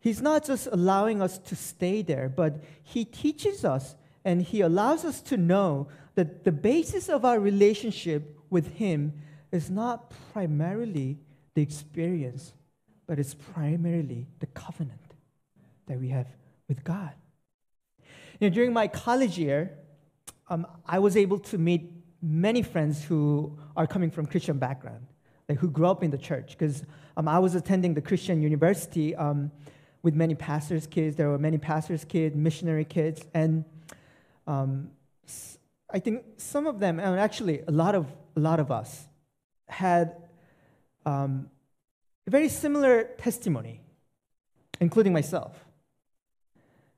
He's 0.00 0.20
not 0.20 0.44
just 0.44 0.68
allowing 0.70 1.20
us 1.22 1.38
to 1.38 1.56
stay 1.56 2.02
there, 2.02 2.28
but 2.28 2.62
He 2.82 3.04
teaches 3.04 3.64
us 3.64 3.94
and 4.26 4.42
He 4.42 4.60
allows 4.60 5.04
us 5.04 5.22
to 5.22 5.36
know 5.36 5.86
that 6.16 6.44
the 6.44 6.50
basis 6.50 7.08
of 7.08 7.24
our 7.24 7.38
relationship 7.38 8.36
with 8.50 8.74
Him 8.74 9.14
is 9.52 9.70
not 9.70 10.12
primarily 10.32 11.18
the 11.54 11.62
experience, 11.62 12.52
but 13.06 13.20
it's 13.20 13.34
primarily 13.34 14.26
the 14.40 14.46
covenant 14.46 15.00
that 15.86 16.00
we 16.00 16.08
have 16.08 16.26
with 16.68 16.82
God. 16.82 17.12
You 18.40 18.50
know, 18.50 18.54
during 18.54 18.72
my 18.72 18.88
college 18.88 19.38
year, 19.38 19.78
um, 20.48 20.66
I 20.84 20.98
was 20.98 21.16
able 21.16 21.38
to 21.38 21.56
meet 21.56 21.92
many 22.20 22.62
friends 22.62 23.04
who 23.04 23.56
are 23.76 23.86
coming 23.86 24.10
from 24.10 24.26
Christian 24.26 24.58
background, 24.58 25.06
like 25.48 25.58
who 25.58 25.70
grew 25.70 25.86
up 25.86 26.02
in 26.02 26.10
the 26.10 26.18
church. 26.18 26.48
Because 26.58 26.82
um, 27.16 27.28
I 27.28 27.38
was 27.38 27.54
attending 27.54 27.94
the 27.94 28.02
Christian 28.02 28.42
university 28.42 29.14
um, 29.14 29.52
with 30.02 30.14
many 30.14 30.34
pastors' 30.34 30.88
kids. 30.88 31.14
There 31.14 31.28
were 31.28 31.38
many 31.38 31.58
pastors' 31.58 32.04
kids, 32.04 32.34
missionary 32.34 32.84
kids, 32.84 33.24
and 33.32 33.64
um, 34.46 34.90
I 35.90 35.98
think 35.98 36.24
some 36.36 36.66
of 36.66 36.78
them, 36.78 36.98
and 36.98 37.18
actually 37.18 37.62
a 37.66 37.72
lot 37.72 37.94
of 37.94 38.06
a 38.36 38.40
lot 38.40 38.60
of 38.60 38.70
us 38.70 39.06
had 39.68 40.16
um, 41.04 41.48
a 42.26 42.30
very 42.30 42.48
similar 42.48 43.04
testimony, 43.18 43.80
including 44.80 45.12
myself. 45.12 45.64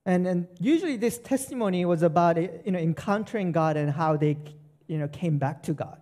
And, 0.05 0.27
and 0.27 0.49
usually 0.59 0.97
this 0.97 1.19
testimony 1.19 1.85
was 1.85 2.03
about 2.03 2.39
you 2.39 2.73
know, 2.73 2.79
encountering 2.79 3.53
God 3.53 3.77
and 3.77 3.91
how 3.91 4.17
they 4.17 4.39
you 4.87 4.97
know, 4.97 5.07
came 5.09 5.37
back 5.37 5.63
to 5.65 5.75
God. 5.75 6.01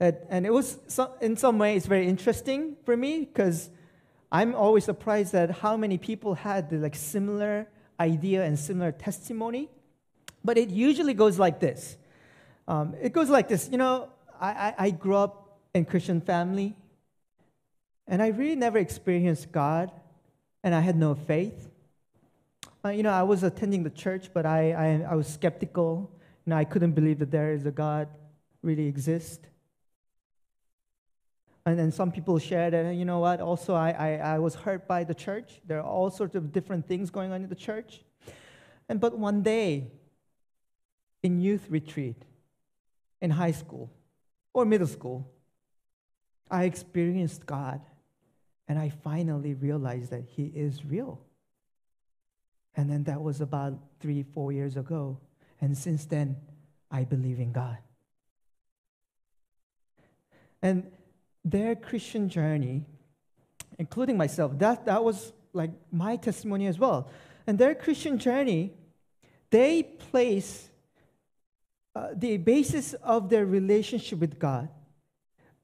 And, 0.00 0.16
and 0.28 0.46
it 0.46 0.52
was, 0.52 0.78
so, 0.88 1.14
in 1.20 1.36
some 1.36 1.58
way, 1.58 1.76
it's 1.76 1.86
very 1.86 2.08
interesting 2.08 2.76
for 2.84 2.96
me 2.96 3.20
because 3.20 3.70
I'm 4.30 4.54
always 4.54 4.84
surprised 4.84 5.34
at 5.34 5.50
how 5.50 5.76
many 5.76 5.98
people 5.98 6.34
had 6.34 6.68
the 6.68 6.78
like, 6.78 6.96
similar 6.96 7.68
idea 8.00 8.44
and 8.44 8.58
similar 8.58 8.90
testimony. 8.90 9.70
But 10.44 10.58
it 10.58 10.70
usually 10.70 11.14
goes 11.14 11.38
like 11.38 11.60
this. 11.60 11.96
Um, 12.66 12.94
it 13.00 13.12
goes 13.12 13.28
like 13.28 13.48
this. 13.48 13.68
You 13.70 13.78
know, 13.78 14.10
I, 14.40 14.50
I, 14.50 14.74
I 14.78 14.90
grew 14.90 15.16
up 15.16 15.58
in 15.74 15.84
Christian 15.84 16.20
family, 16.20 16.76
and 18.06 18.22
I 18.22 18.28
really 18.28 18.56
never 18.56 18.78
experienced 18.78 19.52
God, 19.52 19.90
and 20.62 20.74
I 20.74 20.80
had 20.80 20.96
no 20.96 21.14
faith. 21.14 21.70
Uh, 22.84 22.90
you 22.90 23.02
know, 23.02 23.10
I 23.10 23.24
was 23.24 23.42
attending 23.42 23.82
the 23.82 23.90
church, 23.90 24.30
but 24.32 24.46
I, 24.46 24.72
I, 24.72 25.12
I 25.12 25.14
was 25.14 25.26
skeptical. 25.26 26.10
You 26.46 26.50
know, 26.50 26.56
I 26.56 26.64
couldn't 26.64 26.92
believe 26.92 27.18
that 27.18 27.30
there 27.30 27.52
is 27.52 27.66
a 27.66 27.70
God 27.70 28.08
really 28.62 28.86
exists. 28.86 29.46
And 31.66 31.78
then 31.78 31.92
some 31.92 32.10
people 32.10 32.38
shared, 32.38 32.72
that, 32.72 32.94
you 32.94 33.04
know 33.04 33.18
what, 33.18 33.40
also 33.40 33.74
I, 33.74 33.90
I, 33.90 34.10
I 34.34 34.38
was 34.38 34.54
hurt 34.54 34.88
by 34.88 35.04
the 35.04 35.14
church. 35.14 35.60
There 35.66 35.78
are 35.78 35.84
all 35.84 36.10
sorts 36.10 36.34
of 36.34 36.50
different 36.50 36.88
things 36.88 37.10
going 37.10 37.30
on 37.30 37.42
in 37.42 37.48
the 37.50 37.54
church. 37.54 38.00
And 38.88 38.98
but 38.98 39.18
one 39.18 39.42
day, 39.42 39.90
in 41.22 41.40
youth 41.40 41.66
retreat, 41.68 42.22
in 43.20 43.30
high 43.30 43.52
school, 43.52 43.90
or 44.52 44.64
middle 44.64 44.86
school, 44.86 45.30
I 46.50 46.64
experienced 46.64 47.46
God 47.46 47.80
and 48.66 48.78
I 48.78 48.90
finally 48.90 49.54
realized 49.54 50.10
that 50.10 50.24
He 50.24 50.44
is 50.54 50.84
real. 50.84 51.20
And 52.76 52.88
then 52.90 53.04
that 53.04 53.20
was 53.20 53.40
about 53.40 53.78
three, 54.00 54.22
four 54.22 54.52
years 54.52 54.76
ago. 54.76 55.18
And 55.60 55.76
since 55.76 56.04
then, 56.04 56.36
I 56.90 57.04
believe 57.04 57.40
in 57.40 57.52
God. 57.52 57.78
And 60.62 60.90
their 61.44 61.74
Christian 61.74 62.28
journey, 62.28 62.84
including 63.78 64.16
myself, 64.16 64.58
that, 64.58 64.84
that 64.86 65.02
was 65.02 65.32
like 65.52 65.70
my 65.90 66.16
testimony 66.16 66.66
as 66.66 66.78
well. 66.78 67.10
And 67.46 67.58
their 67.58 67.74
Christian 67.74 68.18
journey, 68.18 68.74
they 69.50 69.82
place 69.82 70.68
uh, 71.94 72.08
the 72.14 72.36
basis 72.36 72.94
of 72.94 73.28
their 73.28 73.46
relationship 73.46 74.18
with 74.18 74.38
God, 74.38 74.68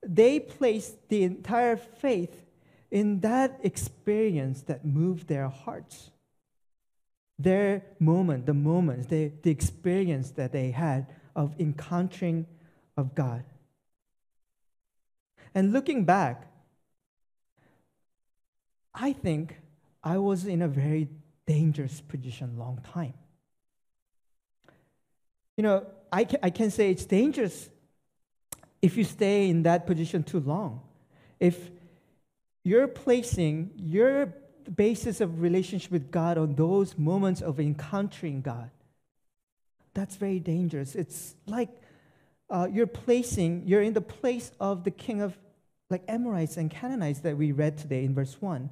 they 0.02 0.40
placed 0.40 1.08
the 1.08 1.22
entire 1.22 1.76
faith 1.76 2.44
in 2.90 3.20
that 3.20 3.58
experience 3.62 4.62
that 4.62 4.84
moved 4.84 5.28
their 5.28 5.48
hearts. 5.48 6.10
Their 7.38 7.82
moment, 7.98 8.46
the 8.46 8.54
moments, 8.54 9.08
the, 9.08 9.32
the 9.42 9.50
experience 9.50 10.30
that 10.32 10.52
they 10.52 10.70
had 10.70 11.06
of 11.34 11.54
encountering 11.58 12.46
of 12.96 13.14
God. 13.14 13.44
And 15.54 15.72
looking 15.72 16.04
back, 16.04 16.46
I 18.94 19.12
think 19.12 19.56
I 20.02 20.18
was 20.18 20.46
in 20.46 20.62
a 20.62 20.68
very 20.68 21.08
dangerous 21.46 22.00
position 22.00 22.56
long 22.58 22.80
time. 22.92 23.14
You 25.56 25.62
know, 25.62 25.86
I 26.14 26.22
can, 26.22 26.38
I 26.44 26.50
can 26.50 26.70
say 26.70 26.92
it's 26.92 27.04
dangerous 27.04 27.68
if 28.80 28.96
you 28.96 29.02
stay 29.02 29.50
in 29.50 29.64
that 29.64 29.84
position 29.84 30.22
too 30.22 30.38
long. 30.38 30.80
If 31.40 31.70
you're 32.62 32.86
placing 32.86 33.72
your 33.76 34.32
basis 34.76 35.20
of 35.20 35.42
relationship 35.42 35.90
with 35.90 36.12
God 36.12 36.38
on 36.38 36.54
those 36.54 36.96
moments 36.96 37.42
of 37.42 37.58
encountering 37.58 38.42
God, 38.42 38.70
that's 39.92 40.14
very 40.14 40.38
dangerous. 40.38 40.94
It's 40.94 41.34
like 41.46 41.70
uh, 42.48 42.68
you're 42.70 42.86
placing, 42.86 43.64
you're 43.66 43.82
in 43.82 43.94
the 43.94 44.00
place 44.00 44.52
of 44.60 44.84
the 44.84 44.92
king 44.92 45.20
of 45.20 45.36
like 45.90 46.04
Amorites 46.06 46.56
and 46.56 46.70
Canaanites 46.70 47.20
that 47.20 47.36
we 47.36 47.50
read 47.50 47.76
today 47.76 48.04
in 48.04 48.14
verse 48.14 48.36
1. 48.40 48.70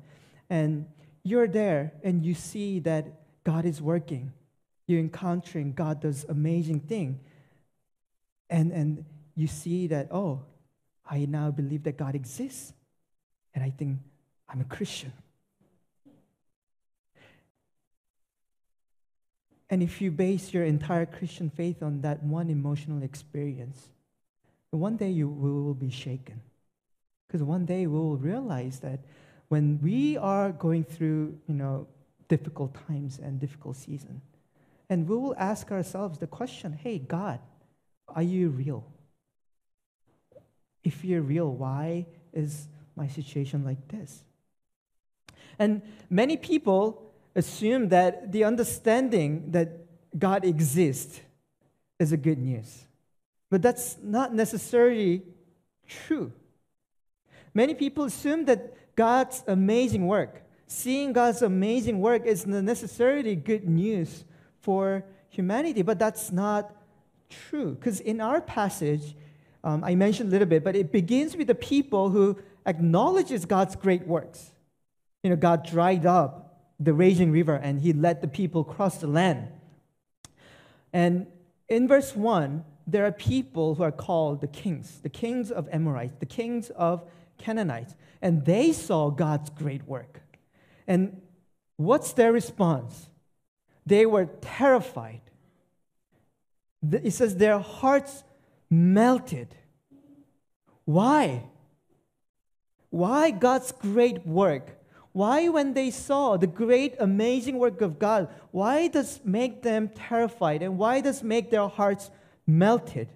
And 0.48 0.86
you're 1.24 1.48
there 1.48 1.92
and 2.04 2.24
you 2.24 2.34
see 2.34 2.78
that 2.80 3.06
God 3.42 3.64
is 3.64 3.82
working. 3.82 4.32
You're 4.86 5.00
encountering 5.00 5.72
God 5.72 6.00
does 6.00 6.24
amazing 6.28 6.80
thing. 6.80 7.18
And, 8.52 8.70
and 8.70 9.04
you 9.34 9.46
see 9.46 9.86
that, 9.86 10.08
oh, 10.12 10.42
I 11.10 11.24
now 11.24 11.50
believe 11.50 11.84
that 11.84 11.96
God 11.96 12.14
exists. 12.14 12.74
And 13.54 13.64
I 13.64 13.70
think 13.70 13.98
I'm 14.46 14.60
a 14.60 14.64
Christian. 14.64 15.12
And 19.70 19.82
if 19.82 20.02
you 20.02 20.10
base 20.10 20.52
your 20.52 20.64
entire 20.64 21.06
Christian 21.06 21.48
faith 21.48 21.82
on 21.82 22.02
that 22.02 22.22
one 22.22 22.50
emotional 22.50 23.02
experience, 23.02 23.88
one 24.70 24.98
day 24.98 25.08
you 25.08 25.28
will 25.28 25.72
be 25.72 25.88
shaken. 25.88 26.42
Because 27.26 27.42
one 27.42 27.64
day 27.64 27.86
we 27.86 27.98
will 27.98 28.18
realize 28.18 28.80
that 28.80 29.00
when 29.48 29.80
we 29.82 30.18
are 30.18 30.52
going 30.52 30.84
through, 30.84 31.38
you 31.48 31.54
know, 31.54 31.86
difficult 32.28 32.76
times 32.86 33.18
and 33.18 33.40
difficult 33.40 33.76
season, 33.76 34.20
and 34.90 35.08
we 35.08 35.16
will 35.16 35.34
ask 35.38 35.72
ourselves 35.72 36.18
the 36.18 36.26
question, 36.26 36.74
hey, 36.74 36.98
God, 36.98 37.40
are 38.08 38.22
you 38.22 38.50
real? 38.50 38.84
If 40.84 41.04
you're 41.04 41.22
real, 41.22 41.50
why 41.50 42.06
is 42.32 42.68
my 42.96 43.08
situation 43.08 43.64
like 43.64 43.88
this? 43.88 44.22
And 45.58 45.82
many 46.10 46.36
people 46.36 47.12
assume 47.34 47.88
that 47.90 48.32
the 48.32 48.44
understanding 48.44 49.50
that 49.52 49.86
God 50.18 50.44
exists 50.44 51.20
is 51.98 52.12
a 52.12 52.16
good 52.16 52.38
news. 52.38 52.84
But 53.50 53.62
that's 53.62 53.98
not 54.02 54.34
necessarily 54.34 55.22
true. 55.86 56.32
Many 57.54 57.74
people 57.74 58.04
assume 58.04 58.46
that 58.46 58.96
God's 58.96 59.44
amazing 59.46 60.06
work, 60.06 60.42
seeing 60.66 61.12
God's 61.12 61.42
amazing 61.42 62.00
work, 62.00 62.26
is 62.26 62.46
necessarily 62.46 63.36
good 63.36 63.68
news 63.68 64.24
for 64.60 65.04
humanity, 65.28 65.82
but 65.82 65.98
that's 65.98 66.32
not 66.32 66.74
true. 67.48 67.74
Because 67.74 68.00
in 68.00 68.20
our 68.20 68.40
passage, 68.40 69.14
um, 69.64 69.84
I 69.84 69.94
mentioned 69.94 70.28
a 70.28 70.32
little 70.32 70.48
bit, 70.48 70.64
but 70.64 70.76
it 70.76 70.92
begins 70.92 71.36
with 71.36 71.46
the 71.46 71.54
people 71.54 72.10
who 72.10 72.38
acknowledges 72.66 73.44
God's 73.44 73.76
great 73.76 74.06
works. 74.06 74.52
You 75.22 75.30
know, 75.30 75.36
God 75.36 75.64
dried 75.64 76.06
up 76.06 76.52
the 76.80 76.92
raging 76.92 77.30
river 77.30 77.54
and 77.54 77.80
he 77.80 77.92
let 77.92 78.20
the 78.20 78.28
people 78.28 78.64
cross 78.64 78.98
the 78.98 79.06
land. 79.06 79.48
And 80.92 81.26
in 81.68 81.88
verse 81.88 82.14
1, 82.14 82.64
there 82.86 83.06
are 83.06 83.12
people 83.12 83.76
who 83.76 83.82
are 83.82 83.92
called 83.92 84.40
the 84.40 84.48
kings, 84.48 85.00
the 85.02 85.08
kings 85.08 85.50
of 85.50 85.68
Amorites, 85.72 86.14
the 86.18 86.26
kings 86.26 86.70
of 86.70 87.08
Canaanites, 87.38 87.94
and 88.20 88.44
they 88.44 88.72
saw 88.72 89.10
God's 89.10 89.50
great 89.50 89.86
work. 89.86 90.20
And 90.86 91.22
what's 91.76 92.12
their 92.12 92.32
response? 92.32 93.08
They 93.86 94.06
were 94.06 94.26
terrified. 94.40 95.20
It 96.90 97.12
says 97.12 97.36
their 97.36 97.58
hearts 97.58 98.24
melted. 98.68 99.54
Why? 100.84 101.44
Why 102.90 103.30
God's 103.30 103.72
great 103.72 104.26
work? 104.26 104.78
Why, 105.12 105.48
when 105.48 105.74
they 105.74 105.90
saw 105.90 106.38
the 106.38 106.46
great, 106.46 106.94
amazing 106.98 107.58
work 107.58 107.82
of 107.82 107.98
God, 107.98 108.28
why 108.50 108.88
does 108.88 109.20
make 109.24 109.62
them 109.62 109.88
terrified 109.88 110.62
and 110.62 110.78
why 110.78 111.02
does 111.02 111.22
make 111.22 111.50
their 111.50 111.68
hearts 111.68 112.10
melted? 112.46 113.08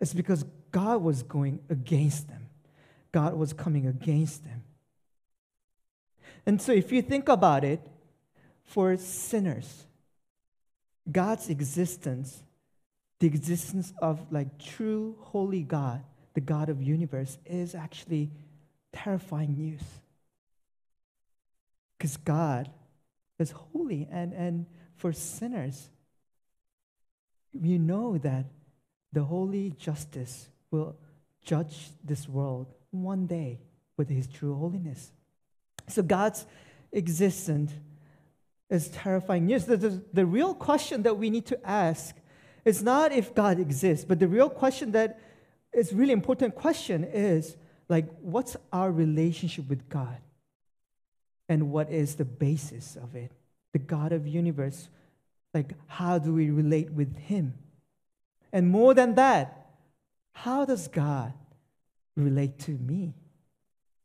It's 0.00 0.12
because 0.12 0.44
God 0.72 1.02
was 1.02 1.22
going 1.22 1.60
against 1.68 2.28
them. 2.28 2.48
God 3.12 3.34
was 3.34 3.52
coming 3.52 3.86
against 3.86 4.44
them. 4.44 4.64
And 6.46 6.60
so, 6.60 6.72
if 6.72 6.90
you 6.90 7.02
think 7.02 7.28
about 7.28 7.64
it, 7.64 7.80
for 8.64 8.96
sinners, 8.96 9.86
God's 11.10 11.48
existence, 11.48 12.42
the 13.18 13.26
existence 13.26 13.92
of 14.00 14.20
like 14.30 14.58
true 14.58 15.16
holy 15.20 15.62
God, 15.62 16.02
the 16.34 16.40
God 16.40 16.68
of 16.68 16.82
universe, 16.82 17.38
is 17.46 17.74
actually 17.74 18.30
terrifying 18.92 19.54
news. 19.56 19.82
Because 21.96 22.16
God 22.16 22.70
is 23.38 23.50
holy, 23.50 24.08
and, 24.10 24.32
and 24.32 24.66
for 24.96 25.12
sinners, 25.12 25.90
we 27.52 27.78
know 27.78 28.18
that 28.18 28.46
the 29.12 29.24
holy 29.24 29.70
justice 29.78 30.48
will 30.70 30.96
judge 31.44 31.90
this 32.04 32.28
world 32.28 32.66
one 32.90 33.26
day 33.26 33.58
with 33.96 34.08
his 34.08 34.26
true 34.26 34.54
holiness. 34.54 35.10
So 35.88 36.02
God's 36.02 36.46
existence 36.92 37.72
is 38.70 38.88
terrifying 38.88 39.46
news. 39.46 39.64
The, 39.66 39.76
the, 39.76 40.02
the, 40.12 40.24
real 40.24 40.54
question 40.54 41.02
that 41.02 41.18
we 41.18 41.28
need 41.28 41.46
to 41.46 41.68
ask 41.68 42.16
is 42.64 42.82
not 42.82 43.12
if 43.12 43.34
God 43.34 43.58
exists, 43.58 44.04
but 44.04 44.20
the 44.20 44.28
real 44.28 44.48
question 44.48 44.92
that 44.92 45.18
is 45.72 45.92
really 45.92 46.12
important 46.12 46.54
question 46.54 47.04
is 47.04 47.56
like 47.88 48.06
what's 48.20 48.56
our 48.72 48.90
relationship 48.90 49.68
with 49.68 49.88
God? 49.88 50.18
And 51.48 51.72
what 51.72 51.90
is 51.90 52.14
the 52.14 52.24
basis 52.24 52.96
of 52.96 53.16
it? 53.16 53.32
The 53.72 53.80
God 53.80 54.12
of 54.12 54.26
universe, 54.26 54.88
like 55.52 55.74
how 55.88 56.18
do 56.18 56.32
we 56.32 56.50
relate 56.50 56.92
with 56.92 57.16
him? 57.16 57.54
And 58.52 58.68
more 58.70 58.94
than 58.94 59.16
that, 59.16 59.66
how 60.32 60.64
does 60.64 60.86
God 60.86 61.32
relate 62.16 62.58
to 62.60 62.70
me? 62.70 63.14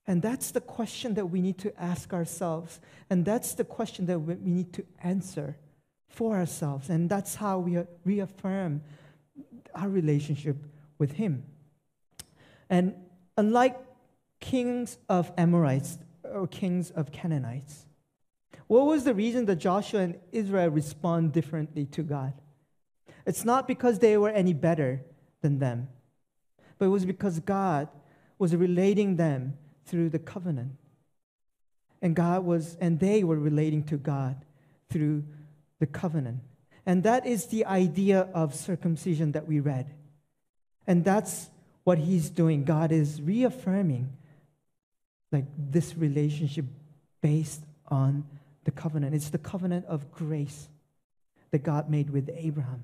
And 0.07 0.21
that's 0.21 0.51
the 0.51 0.61
question 0.61 1.15
that 1.15 1.27
we 1.27 1.41
need 1.41 1.57
to 1.59 1.81
ask 1.81 2.13
ourselves. 2.13 2.79
And 3.09 3.25
that's 3.25 3.55
the 3.55 3.63
question 3.63 4.05
that 4.05 4.19
we 4.19 4.35
need 4.35 4.71
to 4.73 4.85
answer 5.03 5.57
for 6.07 6.35
ourselves. 6.35 6.89
And 6.89 7.09
that's 7.09 7.35
how 7.35 7.59
we 7.59 7.79
reaffirm 8.03 8.81
our 9.73 9.89
relationship 9.89 10.57
with 10.97 11.13
Him. 11.13 11.43
And 12.69 12.95
unlike 13.37 13.77
kings 14.39 14.97
of 15.09 15.31
Amorites 15.37 15.97
uh, 16.23 16.29
or 16.29 16.47
kings 16.47 16.91
of 16.91 17.11
Canaanites, 17.11 17.85
what 18.67 18.85
was 18.85 19.03
the 19.03 19.13
reason 19.13 19.45
that 19.45 19.57
Joshua 19.57 20.01
and 20.01 20.19
Israel 20.31 20.69
respond 20.69 21.33
differently 21.33 21.85
to 21.87 22.03
God? 22.03 22.33
It's 23.25 23.45
not 23.45 23.67
because 23.67 23.99
they 23.99 24.17
were 24.17 24.29
any 24.29 24.53
better 24.53 25.03
than 25.41 25.59
them, 25.59 25.89
but 26.77 26.85
it 26.85 26.89
was 26.89 27.05
because 27.05 27.39
God 27.39 27.89
was 28.37 28.55
relating 28.55 29.15
them 29.15 29.57
through 29.85 30.09
the 30.09 30.19
covenant. 30.19 30.73
And 32.01 32.15
God 32.15 32.45
was, 32.45 32.77
and 32.81 32.99
they 32.99 33.23
were 33.23 33.37
relating 33.37 33.83
to 33.85 33.97
God 33.97 34.43
through 34.89 35.23
the 35.79 35.87
covenant. 35.87 36.39
And 36.85 37.03
that 37.03 37.25
is 37.25 37.47
the 37.47 37.65
idea 37.65 38.27
of 38.33 38.53
circumcision 38.53 39.31
that 39.31 39.47
we 39.47 39.59
read. 39.59 39.87
And 40.85 41.03
that's 41.03 41.49
what 41.83 41.97
he's 41.97 42.29
doing. 42.29 42.63
God 42.63 42.91
is 42.91 43.21
reaffirming 43.21 44.09
like 45.31 45.45
this 45.57 45.95
relationship 45.97 46.65
based 47.21 47.63
on 47.87 48.25
the 48.63 48.71
covenant. 48.71 49.15
It's 49.15 49.29
the 49.29 49.37
covenant 49.37 49.85
of 49.85 50.11
grace. 50.11 50.69
that 51.51 51.63
God 51.63 51.89
made 51.89 52.09
with 52.09 52.29
Abraham. 52.35 52.83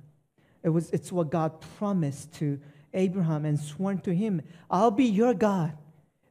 It 0.64 0.70
was, 0.70 0.90
it's 0.92 1.12
what 1.12 1.30
God 1.30 1.60
promised 1.78 2.34
to 2.36 2.60
Abraham 2.94 3.44
and 3.44 3.60
sworn 3.60 4.00
to 4.02 4.14
him 4.14 4.42
I'll 4.70 4.92
be 4.92 5.06
your 5.06 5.34
God, 5.34 5.74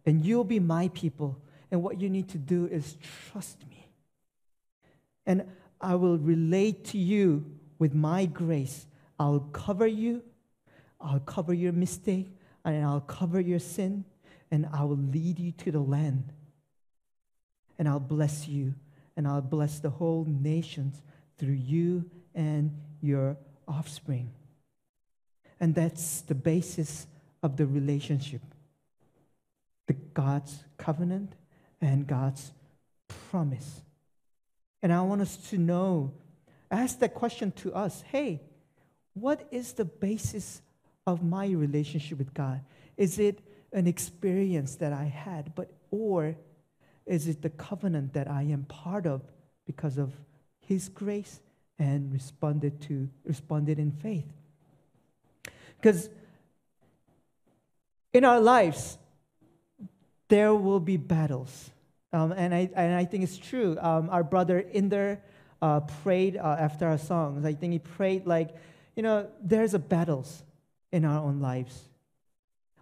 and 0.07 0.25
you'll 0.25 0.45
be 0.45 0.61
my 0.61 0.89
people. 0.89 1.41
And 1.71 1.83
what 1.83 2.01
you 2.01 2.11
need 2.11 2.29
to 2.31 2.39
do 2.39 2.67
is 2.67 2.97
trust 3.31 3.65
me. 3.69 3.87
And 5.27 5.45
I 5.81 5.95
will 5.95 6.19
relate 6.19 6.85
to 6.87 6.99
you 6.99 7.47
with 7.79 7.95
my 7.95 8.27
grace. 8.27 8.87
I'll 9.19 9.49
cover 9.53 9.87
you, 9.87 10.23
I'll 11.01 11.21
cover 11.21 11.55
your 11.55 11.73
mistake, 11.73 12.29
and 12.65 12.85
I'll 12.85 13.01
cover 13.01 13.41
your 13.41 13.59
sin, 13.59 14.05
and 14.51 14.69
I 14.73 14.85
will 14.85 14.97
lead 14.97 15.39
you 15.39 15.53
to 15.53 15.71
the 15.71 15.81
land. 15.81 16.33
And 17.79 17.89
I'll 17.89 18.01
bless 18.01 18.49
you, 18.49 18.75
and 19.17 19.27
I'll 19.27 19.41
bless 19.41 19.79
the 19.79 19.91
whole 19.91 20.27
nations 20.29 21.01
through 21.39 21.55
you 21.55 22.11
and 22.35 22.77
your 23.01 23.37
offspring. 23.69 24.31
And 25.61 25.75
that's 25.75 26.23
the 26.23 26.35
basis 26.35 27.07
of 27.43 27.57
the 27.57 27.67
relationship 27.67 28.43
the 29.91 29.97
God's 30.15 30.63
covenant 30.79 31.33
and 31.81 32.07
God's 32.07 32.53
promise. 33.29 33.83
And 34.85 34.93
I 34.93 35.01
want 35.01 35.21
us 35.21 35.37
to 35.51 35.59
know, 35.59 36.13
ask 36.71 37.01
that 37.01 37.13
question 37.13 37.51
to 37.63 37.75
us 37.75 38.05
hey, 38.13 38.41
what 39.15 39.49
is 39.51 39.73
the 39.73 39.85
basis 39.85 40.63
of 41.09 41.25
my 41.25 41.49
relationship 41.49 42.19
with 42.19 42.33
God? 42.33 42.61
Is 42.97 43.19
it 43.19 43.41
an 43.73 43.89
experience 43.89 44.77
that 44.77 44.93
I 44.93 45.07
had, 45.07 45.57
but 45.57 45.73
or 45.91 46.37
is 47.05 47.27
it 47.27 47.43
the 47.43 47.51
covenant 47.51 48.13
that 48.13 48.31
I 48.31 48.43
am 48.43 48.67
part 48.67 49.07
of 49.07 49.23
because 49.67 49.99
of 49.99 50.13
His 50.61 50.89
grace 50.89 51.41
and 51.81 52.13
responded 52.13 52.81
to 52.83 53.09
responded 53.25 53.81
in 53.81 53.91
faith? 53.91 54.33
Because 55.81 56.09
in 58.13 58.25
our 58.25 58.41
lives, 58.41 58.97
there 60.31 60.55
will 60.55 60.81
be 60.81 60.97
battles. 60.97 61.71
Um, 62.13 62.33
and, 62.33 62.55
I, 62.55 62.71
and 62.75 62.95
I 62.95 63.05
think 63.05 63.25
it's 63.25 63.37
true. 63.37 63.77
Um, 63.79 64.09
our 64.11 64.25
brother 64.25 64.65
Inder 64.75 65.19
uh, 65.61 65.81
prayed 65.81 66.39
uh, 66.39 66.57
after 66.59 66.89
our 66.89 66.97
songs. 66.97 67.45
I 67.45 67.53
think 67.53 67.75
he 67.75 67.79
prayed 67.79 68.27
like, 68.27 68.57
you 68.97 69.03
know, 69.03 69.29
there's 69.43 69.75
a 69.75 69.79
battles 69.79 70.43
in 70.91 71.05
our 71.05 71.23
own 71.23 71.41
lives. 71.41 71.79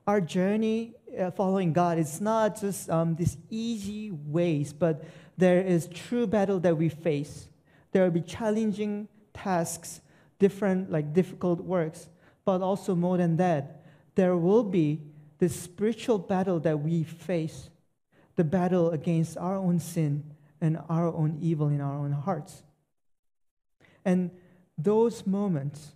Our 0.07 0.21
journey 0.21 0.95
uh, 1.19 1.33
following 1.33 1.73
God 1.73 1.99
is 1.99 2.21
not 2.21 2.61
just 2.61 2.89
um, 2.89 3.17
these 3.17 3.37
easy 3.51 4.13
ways, 4.13 4.73
but 4.73 5.05
there 5.37 5.61
is 5.61 5.89
true 5.89 6.29
battle 6.29 6.61
that 6.61 6.79
we 6.79 6.89
face. 6.89 7.49
There 7.91 8.05
will 8.05 8.13
be 8.13 8.23
challenging 8.23 9.09
tasks, 9.35 10.01
different 10.39 10.93
like 10.93 11.13
difficult 11.13 11.61
works 11.61 12.09
but 12.49 12.63
also 12.63 12.95
more 12.95 13.19
than 13.19 13.37
that, 13.37 13.83
there 14.15 14.35
will 14.35 14.65
be 14.65 15.03
the 15.39 15.49
spiritual 15.49 16.19
battle 16.19 16.61
that 16.61 16.81
we 16.81 17.05
face 17.05 17.71
the 18.37 18.45
battle 18.45 18.91
against 18.91 19.37
our 19.37 19.57
own 19.57 19.81
sin 19.81 20.25
and 20.61 20.79
our 20.89 21.13
own 21.13 21.39
evil 21.41 21.69
in 21.69 21.81
our 21.81 21.97
own 21.97 22.13
hearts. 22.13 22.63
And 24.05 24.31
those 24.77 25.27
moments, 25.27 25.93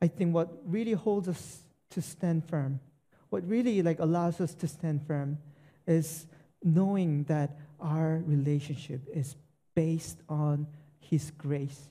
I 0.00 0.08
think 0.08 0.34
what 0.34 0.50
really 0.64 0.92
holds 0.92 1.28
us 1.28 1.62
to 1.90 2.02
stand 2.02 2.48
firm, 2.48 2.80
what 3.28 3.46
really 3.46 3.82
like 3.82 3.98
allows 3.98 4.40
us 4.40 4.54
to 4.54 4.66
stand 4.66 5.06
firm 5.06 5.38
is 5.86 6.26
knowing 6.62 7.24
that 7.24 7.58
our 7.80 8.22
relationship 8.26 9.00
is 9.12 9.36
based 9.74 10.18
on 10.28 10.66
his 11.00 11.30
grace 11.32 11.88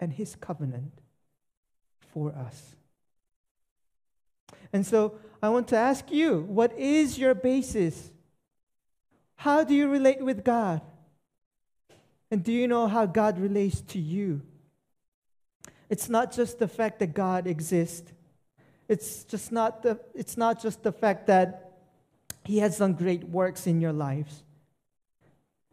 and 0.00 0.12
his 0.12 0.34
covenant 0.34 0.92
for 2.12 2.32
us. 2.32 2.74
And 4.74 4.84
so 4.84 5.14
I 5.40 5.50
want 5.50 5.68
to 5.68 5.76
ask 5.76 6.10
you 6.10 6.40
what 6.40 6.76
is 6.76 7.16
your 7.16 7.32
basis? 7.32 8.10
How 9.36 9.62
do 9.62 9.72
you 9.72 9.88
relate 9.88 10.20
with 10.20 10.44
God? 10.44 10.82
And 12.28 12.42
do 12.42 12.52
you 12.52 12.66
know 12.66 12.88
how 12.88 13.06
God 13.06 13.38
relates 13.38 13.80
to 13.82 14.00
you? 14.00 14.42
It's 15.88 16.08
not 16.08 16.32
just 16.32 16.58
the 16.58 16.66
fact 16.66 16.98
that 16.98 17.14
God 17.14 17.46
exists. 17.46 18.12
It's 18.88 19.22
just 19.22 19.52
not 19.52 19.84
the, 19.84 20.00
it's 20.12 20.36
not 20.36 20.60
just 20.60 20.82
the 20.82 20.92
fact 20.92 21.28
that 21.28 21.78
He 22.44 22.58
has 22.58 22.78
done 22.78 22.94
great 22.94 23.22
works 23.28 23.68
in 23.68 23.80
your 23.80 23.92
lives. 23.92 24.42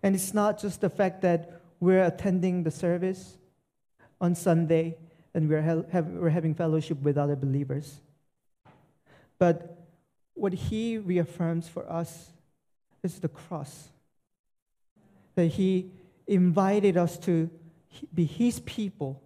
And 0.04 0.14
it's 0.14 0.34
not 0.34 0.62
just 0.62 0.80
the 0.80 0.92
fact 0.92 1.24
that 1.24 1.62
we're 1.80 2.04
attending 2.04 2.62
the 2.62 2.72
service 2.72 3.38
on 4.20 4.36
Sunday 4.36 4.98
and 5.34 5.50
we're, 5.50 5.62
have, 5.62 6.08
we're 6.08 6.30
having 6.30 6.54
fellowship 6.54 7.02
with 7.02 7.18
other 7.18 7.36
believers. 7.36 8.00
But 9.42 9.76
what 10.36 10.54
he 10.54 11.00
reaffirms 11.00 11.68
for 11.68 11.92
us 11.92 12.30
is 13.02 13.22
the 13.22 13.28
cross. 13.28 13.90
That 15.34 15.48
he 15.48 15.90
invited 16.28 16.96
us 16.96 17.18
to 17.26 17.50
be 18.14 18.26
his 18.26 18.60
people, 18.60 19.20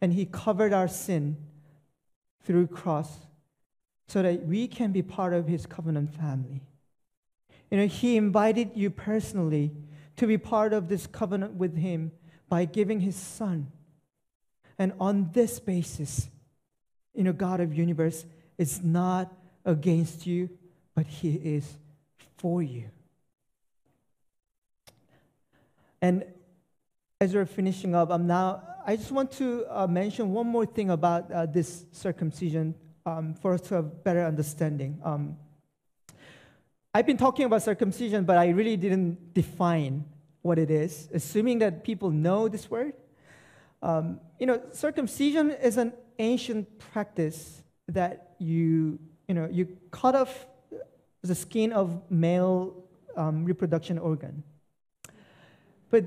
and 0.00 0.14
he 0.14 0.24
covered 0.24 0.72
our 0.72 0.88
sin 0.88 1.36
through 2.44 2.68
cross 2.68 3.10
so 4.08 4.22
that 4.22 4.46
we 4.46 4.66
can 4.66 4.90
be 4.90 5.02
part 5.02 5.34
of 5.34 5.48
his 5.48 5.66
covenant 5.66 6.14
family. 6.14 6.62
You 7.70 7.76
know, 7.76 7.86
he 7.86 8.16
invited 8.16 8.70
you 8.74 8.88
personally 8.88 9.70
to 10.16 10.26
be 10.26 10.38
part 10.38 10.72
of 10.72 10.88
this 10.88 11.06
covenant 11.06 11.56
with 11.56 11.76
him 11.76 12.10
by 12.48 12.64
giving 12.64 13.00
his 13.00 13.16
son 13.16 13.70
and 14.78 14.94
on 14.98 15.28
this 15.34 15.60
basis, 15.60 16.30
you 17.12 17.22
know, 17.22 17.34
God 17.34 17.60
of 17.60 17.76
universe 17.76 18.24
is 18.58 18.82
not 18.82 19.32
against 19.64 20.26
you, 20.26 20.50
but 20.94 21.06
He 21.06 21.34
is 21.34 21.78
for 22.36 22.62
you. 22.62 22.84
And 26.00 26.24
as 27.20 27.34
we're 27.34 27.46
finishing 27.46 27.94
up, 27.94 28.10
I'm 28.10 28.26
now, 28.26 28.62
I 28.86 28.96
just 28.96 29.10
want 29.10 29.32
to 29.32 29.64
uh, 29.70 29.86
mention 29.86 30.32
one 30.32 30.46
more 30.46 30.66
thing 30.66 30.90
about 30.90 31.30
uh, 31.32 31.46
this 31.46 31.86
circumcision 31.92 32.74
um, 33.06 33.34
for 33.34 33.54
us 33.54 33.62
to 33.62 33.76
have 33.76 34.04
better 34.04 34.24
understanding. 34.24 35.00
Um, 35.02 35.36
I've 36.92 37.06
been 37.06 37.16
talking 37.16 37.46
about 37.46 37.62
circumcision, 37.62 38.24
but 38.24 38.36
I 38.36 38.50
really 38.50 38.76
didn't 38.76 39.34
define 39.34 40.04
what 40.42 40.58
it 40.58 40.70
is, 40.70 41.08
assuming 41.12 41.58
that 41.60 41.82
people 41.82 42.10
know 42.10 42.48
this 42.48 42.70
word. 42.70 42.92
Um, 43.82 44.20
you 44.38 44.46
know, 44.46 44.60
circumcision 44.72 45.50
is 45.50 45.76
an 45.76 45.92
ancient 46.18 46.78
practice 46.78 47.62
that 47.88 48.23
you, 48.38 48.98
you 49.28 49.34
know, 49.34 49.48
you 49.50 49.68
cut 49.90 50.14
off 50.14 50.46
the 51.22 51.34
skin 51.34 51.72
of 51.72 52.02
male 52.10 52.74
um, 53.16 53.44
reproduction 53.44 53.98
organ. 53.98 54.42
But, 55.90 56.04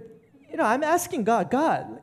you 0.52 0.58
know, 0.58 0.64
I'm 0.64 0.84
asking 0.84 1.24
God, 1.24 1.50
God, 1.50 2.02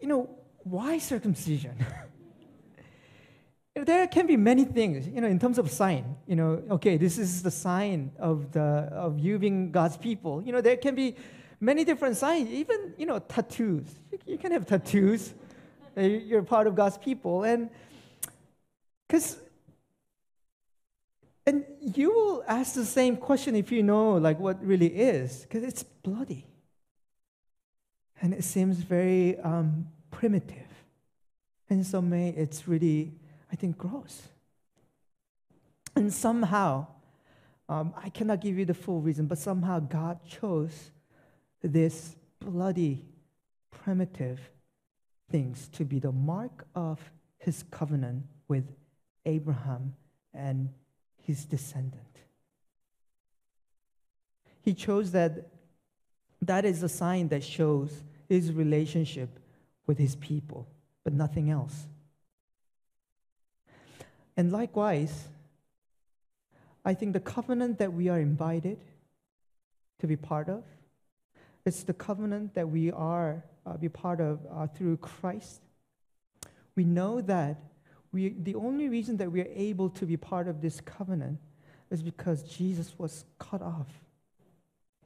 you 0.00 0.08
know, 0.08 0.30
why 0.62 0.98
circumcision? 0.98 1.74
there 3.84 4.06
can 4.06 4.26
be 4.26 4.36
many 4.36 4.64
things, 4.64 5.06
you 5.06 5.20
know, 5.20 5.28
in 5.28 5.38
terms 5.38 5.58
of 5.58 5.70
sign. 5.70 6.16
You 6.26 6.36
know, 6.36 6.62
okay, 6.70 6.96
this 6.96 7.18
is 7.18 7.42
the 7.42 7.50
sign 7.50 8.12
of 8.18 8.52
the 8.52 8.60
of 8.60 9.18
you 9.18 9.38
being 9.38 9.70
God's 9.70 9.96
people. 9.96 10.42
You 10.42 10.52
know, 10.52 10.60
there 10.60 10.76
can 10.76 10.94
be 10.94 11.16
many 11.60 11.84
different 11.84 12.16
signs, 12.16 12.50
even, 12.50 12.94
you 12.96 13.06
know, 13.06 13.18
tattoos. 13.18 13.86
You 14.26 14.38
can 14.38 14.52
have 14.52 14.66
tattoos. 14.66 15.34
You're 15.96 16.42
part 16.42 16.66
of 16.66 16.74
God's 16.74 16.98
people. 16.98 17.44
And 17.44 17.70
because, 19.06 19.38
and 21.48 21.64
you 21.80 22.12
will 22.12 22.44
ask 22.46 22.74
the 22.74 22.84
same 22.84 23.16
question 23.16 23.56
if 23.56 23.72
you 23.72 23.82
know, 23.82 24.16
like, 24.16 24.38
what 24.38 24.62
really 24.62 24.88
is, 24.88 25.40
because 25.44 25.62
it's 25.62 25.82
bloody. 25.82 26.46
And 28.20 28.34
it 28.34 28.44
seems 28.44 28.76
very 28.76 29.40
um, 29.40 29.88
primitive. 30.10 30.68
And 31.70 31.78
in 31.78 31.84
some 31.84 32.10
way, 32.10 32.34
it's 32.36 32.68
really, 32.68 33.14
I 33.50 33.56
think, 33.56 33.78
gross. 33.78 34.28
And 35.96 36.12
somehow, 36.12 36.86
um, 37.66 37.94
I 37.96 38.10
cannot 38.10 38.42
give 38.42 38.58
you 38.58 38.66
the 38.66 38.74
full 38.74 39.00
reason, 39.00 39.24
but 39.24 39.38
somehow 39.38 39.80
God 39.80 40.18
chose 40.26 40.90
this 41.62 42.14
bloody, 42.40 43.06
primitive 43.70 44.38
things 45.30 45.66
to 45.68 45.86
be 45.86 45.98
the 45.98 46.12
mark 46.12 46.66
of 46.74 47.00
his 47.38 47.64
covenant 47.70 48.24
with 48.48 48.66
Abraham 49.24 49.94
and 50.34 50.68
his 51.28 51.44
descendant. 51.44 52.02
He 54.62 54.72
chose 54.72 55.12
that 55.12 55.50
that 56.40 56.64
is 56.64 56.82
a 56.82 56.88
sign 56.88 57.28
that 57.28 57.44
shows 57.44 58.02
his 58.30 58.50
relationship 58.50 59.38
with 59.86 59.98
his 59.98 60.16
people, 60.16 60.66
but 61.04 61.12
nothing 61.12 61.50
else. 61.50 61.86
And 64.38 64.50
likewise, 64.50 65.28
I 66.82 66.94
think 66.94 67.12
the 67.12 67.20
covenant 67.20 67.78
that 67.78 67.92
we 67.92 68.08
are 68.08 68.18
invited 68.18 68.78
to 69.98 70.06
be 70.06 70.16
part 70.16 70.48
of 70.48 70.64
It's 71.66 71.82
the 71.82 71.92
covenant 71.92 72.54
that 72.54 72.70
we 72.70 72.90
are 72.90 73.44
uh, 73.66 73.76
be 73.76 73.90
part 73.90 74.22
of 74.22 74.40
uh, 74.50 74.66
through 74.68 74.96
Christ. 74.96 75.60
We 76.74 76.84
know 76.84 77.20
that 77.20 77.60
we, 78.12 78.30
the 78.30 78.54
only 78.54 78.88
reason 78.88 79.16
that 79.18 79.30
we 79.30 79.40
are 79.40 79.50
able 79.54 79.90
to 79.90 80.06
be 80.06 80.16
part 80.16 80.48
of 80.48 80.60
this 80.60 80.80
covenant 80.80 81.38
is 81.90 82.02
because 82.02 82.42
Jesus 82.42 82.98
was 82.98 83.24
cut 83.38 83.62
off. 83.62 83.88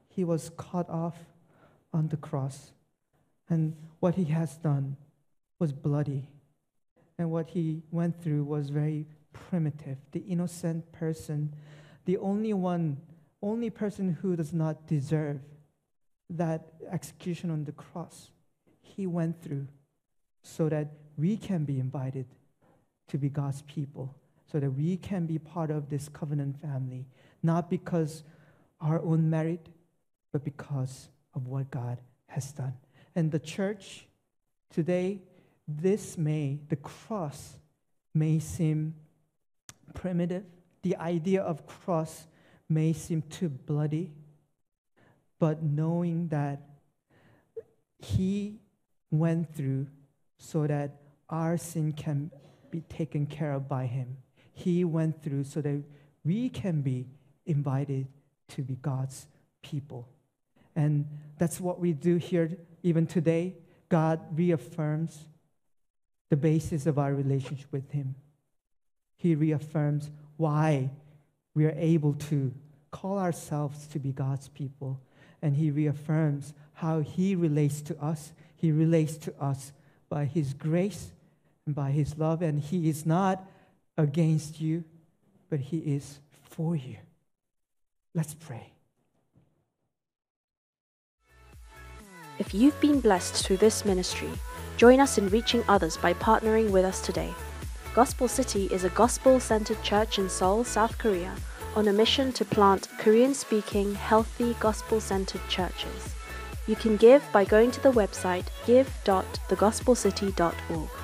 He 0.08 0.24
was 0.24 0.50
cut 0.56 0.88
off 0.88 1.16
on 1.92 2.08
the 2.08 2.16
cross. 2.16 2.72
And 3.48 3.76
what 4.00 4.14
he 4.14 4.24
has 4.24 4.56
done 4.56 4.96
was 5.58 5.72
bloody. 5.72 6.28
And 7.18 7.30
what 7.30 7.48
he 7.48 7.82
went 7.90 8.22
through 8.22 8.44
was 8.44 8.70
very 8.70 9.06
primitive. 9.32 9.98
The 10.12 10.20
innocent 10.20 10.90
person, 10.92 11.54
the 12.04 12.18
only 12.18 12.52
one, 12.52 12.98
only 13.42 13.70
person 13.70 14.18
who 14.20 14.36
does 14.36 14.52
not 14.52 14.86
deserve 14.86 15.40
that 16.30 16.72
execution 16.90 17.50
on 17.50 17.64
the 17.64 17.72
cross, 17.72 18.30
he 18.80 19.06
went 19.06 19.42
through 19.42 19.66
so 20.42 20.68
that 20.68 20.92
we 21.16 21.36
can 21.36 21.64
be 21.64 21.78
invited 21.78 22.26
to 23.08 23.18
be 23.18 23.28
God's 23.28 23.62
people, 23.62 24.14
so 24.50 24.60
that 24.60 24.70
we 24.70 24.96
can 24.96 25.26
be 25.26 25.38
part 25.38 25.70
of 25.70 25.88
this 25.88 26.08
covenant 26.08 26.60
family, 26.60 27.06
not 27.42 27.68
because 27.70 28.22
our 28.80 29.00
own 29.00 29.28
merit, 29.30 29.68
but 30.32 30.44
because 30.44 31.08
of 31.34 31.46
what 31.46 31.70
God 31.70 31.98
has 32.26 32.52
done. 32.52 32.74
And 33.14 33.30
the 33.30 33.38
church 33.38 34.06
today, 34.70 35.20
this 35.68 36.16
may, 36.18 36.58
the 36.68 36.76
cross 36.76 37.58
may 38.14 38.38
seem 38.38 38.94
primitive. 39.94 40.44
The 40.82 40.96
idea 40.96 41.42
of 41.42 41.66
cross 41.66 42.26
may 42.68 42.92
seem 42.92 43.22
too 43.22 43.48
bloody. 43.48 44.10
But 45.38 45.62
knowing 45.62 46.28
that 46.28 46.62
He 47.98 48.60
went 49.10 49.54
through 49.54 49.86
so 50.38 50.66
that 50.66 51.00
our 51.28 51.56
sin 51.56 51.92
can 51.92 52.30
be 52.72 52.80
taken 52.80 53.26
care 53.26 53.52
of 53.52 53.68
by 53.68 53.86
Him, 53.86 54.16
He 54.52 54.84
went 54.84 55.22
through 55.22 55.44
so 55.44 55.60
that 55.60 55.84
we 56.24 56.48
can 56.48 56.82
be 56.82 57.06
invited 57.46 58.08
to 58.48 58.62
be 58.62 58.74
God's 58.74 59.26
people. 59.62 60.08
And 60.74 61.06
that's 61.38 61.60
what 61.60 61.78
we 61.78 61.92
do 61.92 62.16
here 62.16 62.50
even 62.82 63.06
today. 63.06 63.54
God 63.88 64.20
reaffirms 64.36 65.26
the 66.30 66.36
basis 66.36 66.86
of 66.86 66.98
our 66.98 67.14
relationship 67.14 67.70
with 67.70 67.90
Him. 67.90 68.14
He 69.16 69.34
reaffirms 69.34 70.10
why 70.36 70.90
we 71.54 71.66
are 71.66 71.74
able 71.76 72.14
to 72.14 72.52
call 72.90 73.18
ourselves 73.18 73.86
to 73.88 73.98
be 73.98 74.12
God's 74.12 74.48
people. 74.48 75.00
And 75.42 75.54
He 75.54 75.70
reaffirms 75.70 76.54
how 76.74 77.00
He 77.00 77.36
relates 77.36 77.82
to 77.82 78.02
us. 78.02 78.32
He 78.56 78.72
relates 78.72 79.16
to 79.18 79.34
us 79.40 79.72
by 80.08 80.24
His 80.24 80.54
grace 80.54 81.12
and 81.66 81.74
by 81.74 81.90
His 81.90 82.18
love. 82.18 82.42
And 82.42 82.60
He 82.60 82.88
is 82.88 83.06
not 83.06 83.44
against 83.96 84.60
you, 84.60 84.84
but 85.50 85.60
He 85.60 85.78
is 85.78 86.18
for 86.42 86.76
you. 86.76 86.96
Let's 88.14 88.34
pray. 88.34 88.72
If 92.38 92.54
you've 92.54 92.80
been 92.80 93.00
blessed 93.00 93.44
through 93.44 93.58
this 93.58 93.84
ministry, 93.84 94.30
join 94.76 95.00
us 95.00 95.18
in 95.18 95.28
reaching 95.28 95.62
others 95.68 95.96
by 95.96 96.14
partnering 96.14 96.70
with 96.70 96.84
us 96.84 97.00
today. 97.00 97.32
Gospel 97.94 98.26
City 98.26 98.66
is 98.72 98.84
a 98.84 98.90
gospel 98.90 99.38
centered 99.38 99.80
church 99.82 100.18
in 100.18 100.28
Seoul, 100.28 100.64
South 100.64 100.98
Korea, 100.98 101.34
on 101.76 101.88
a 101.88 101.92
mission 101.92 102.32
to 102.32 102.44
plant 102.44 102.88
Korean 102.98 103.34
speaking, 103.34 103.94
healthy, 103.94 104.56
gospel 104.60 105.00
centered 105.00 105.46
churches. 105.48 106.14
You 106.66 106.76
can 106.76 106.96
give 106.96 107.22
by 107.32 107.44
going 107.44 107.70
to 107.72 107.82
the 107.82 107.92
website 107.92 108.46
give.thegospelcity.org. 108.66 111.01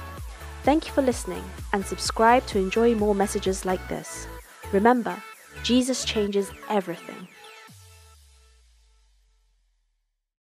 Thank 0.68 0.86
you 0.86 0.92
for 0.92 1.00
listening 1.00 1.42
and 1.72 1.82
subscribe 1.82 2.44
to 2.48 2.58
enjoy 2.58 2.94
more 2.94 3.14
messages 3.14 3.64
like 3.64 3.80
this. 3.88 4.26
Remember, 4.70 5.16
Jesus 5.62 6.04
changes 6.04 6.50
everything. 6.68 7.26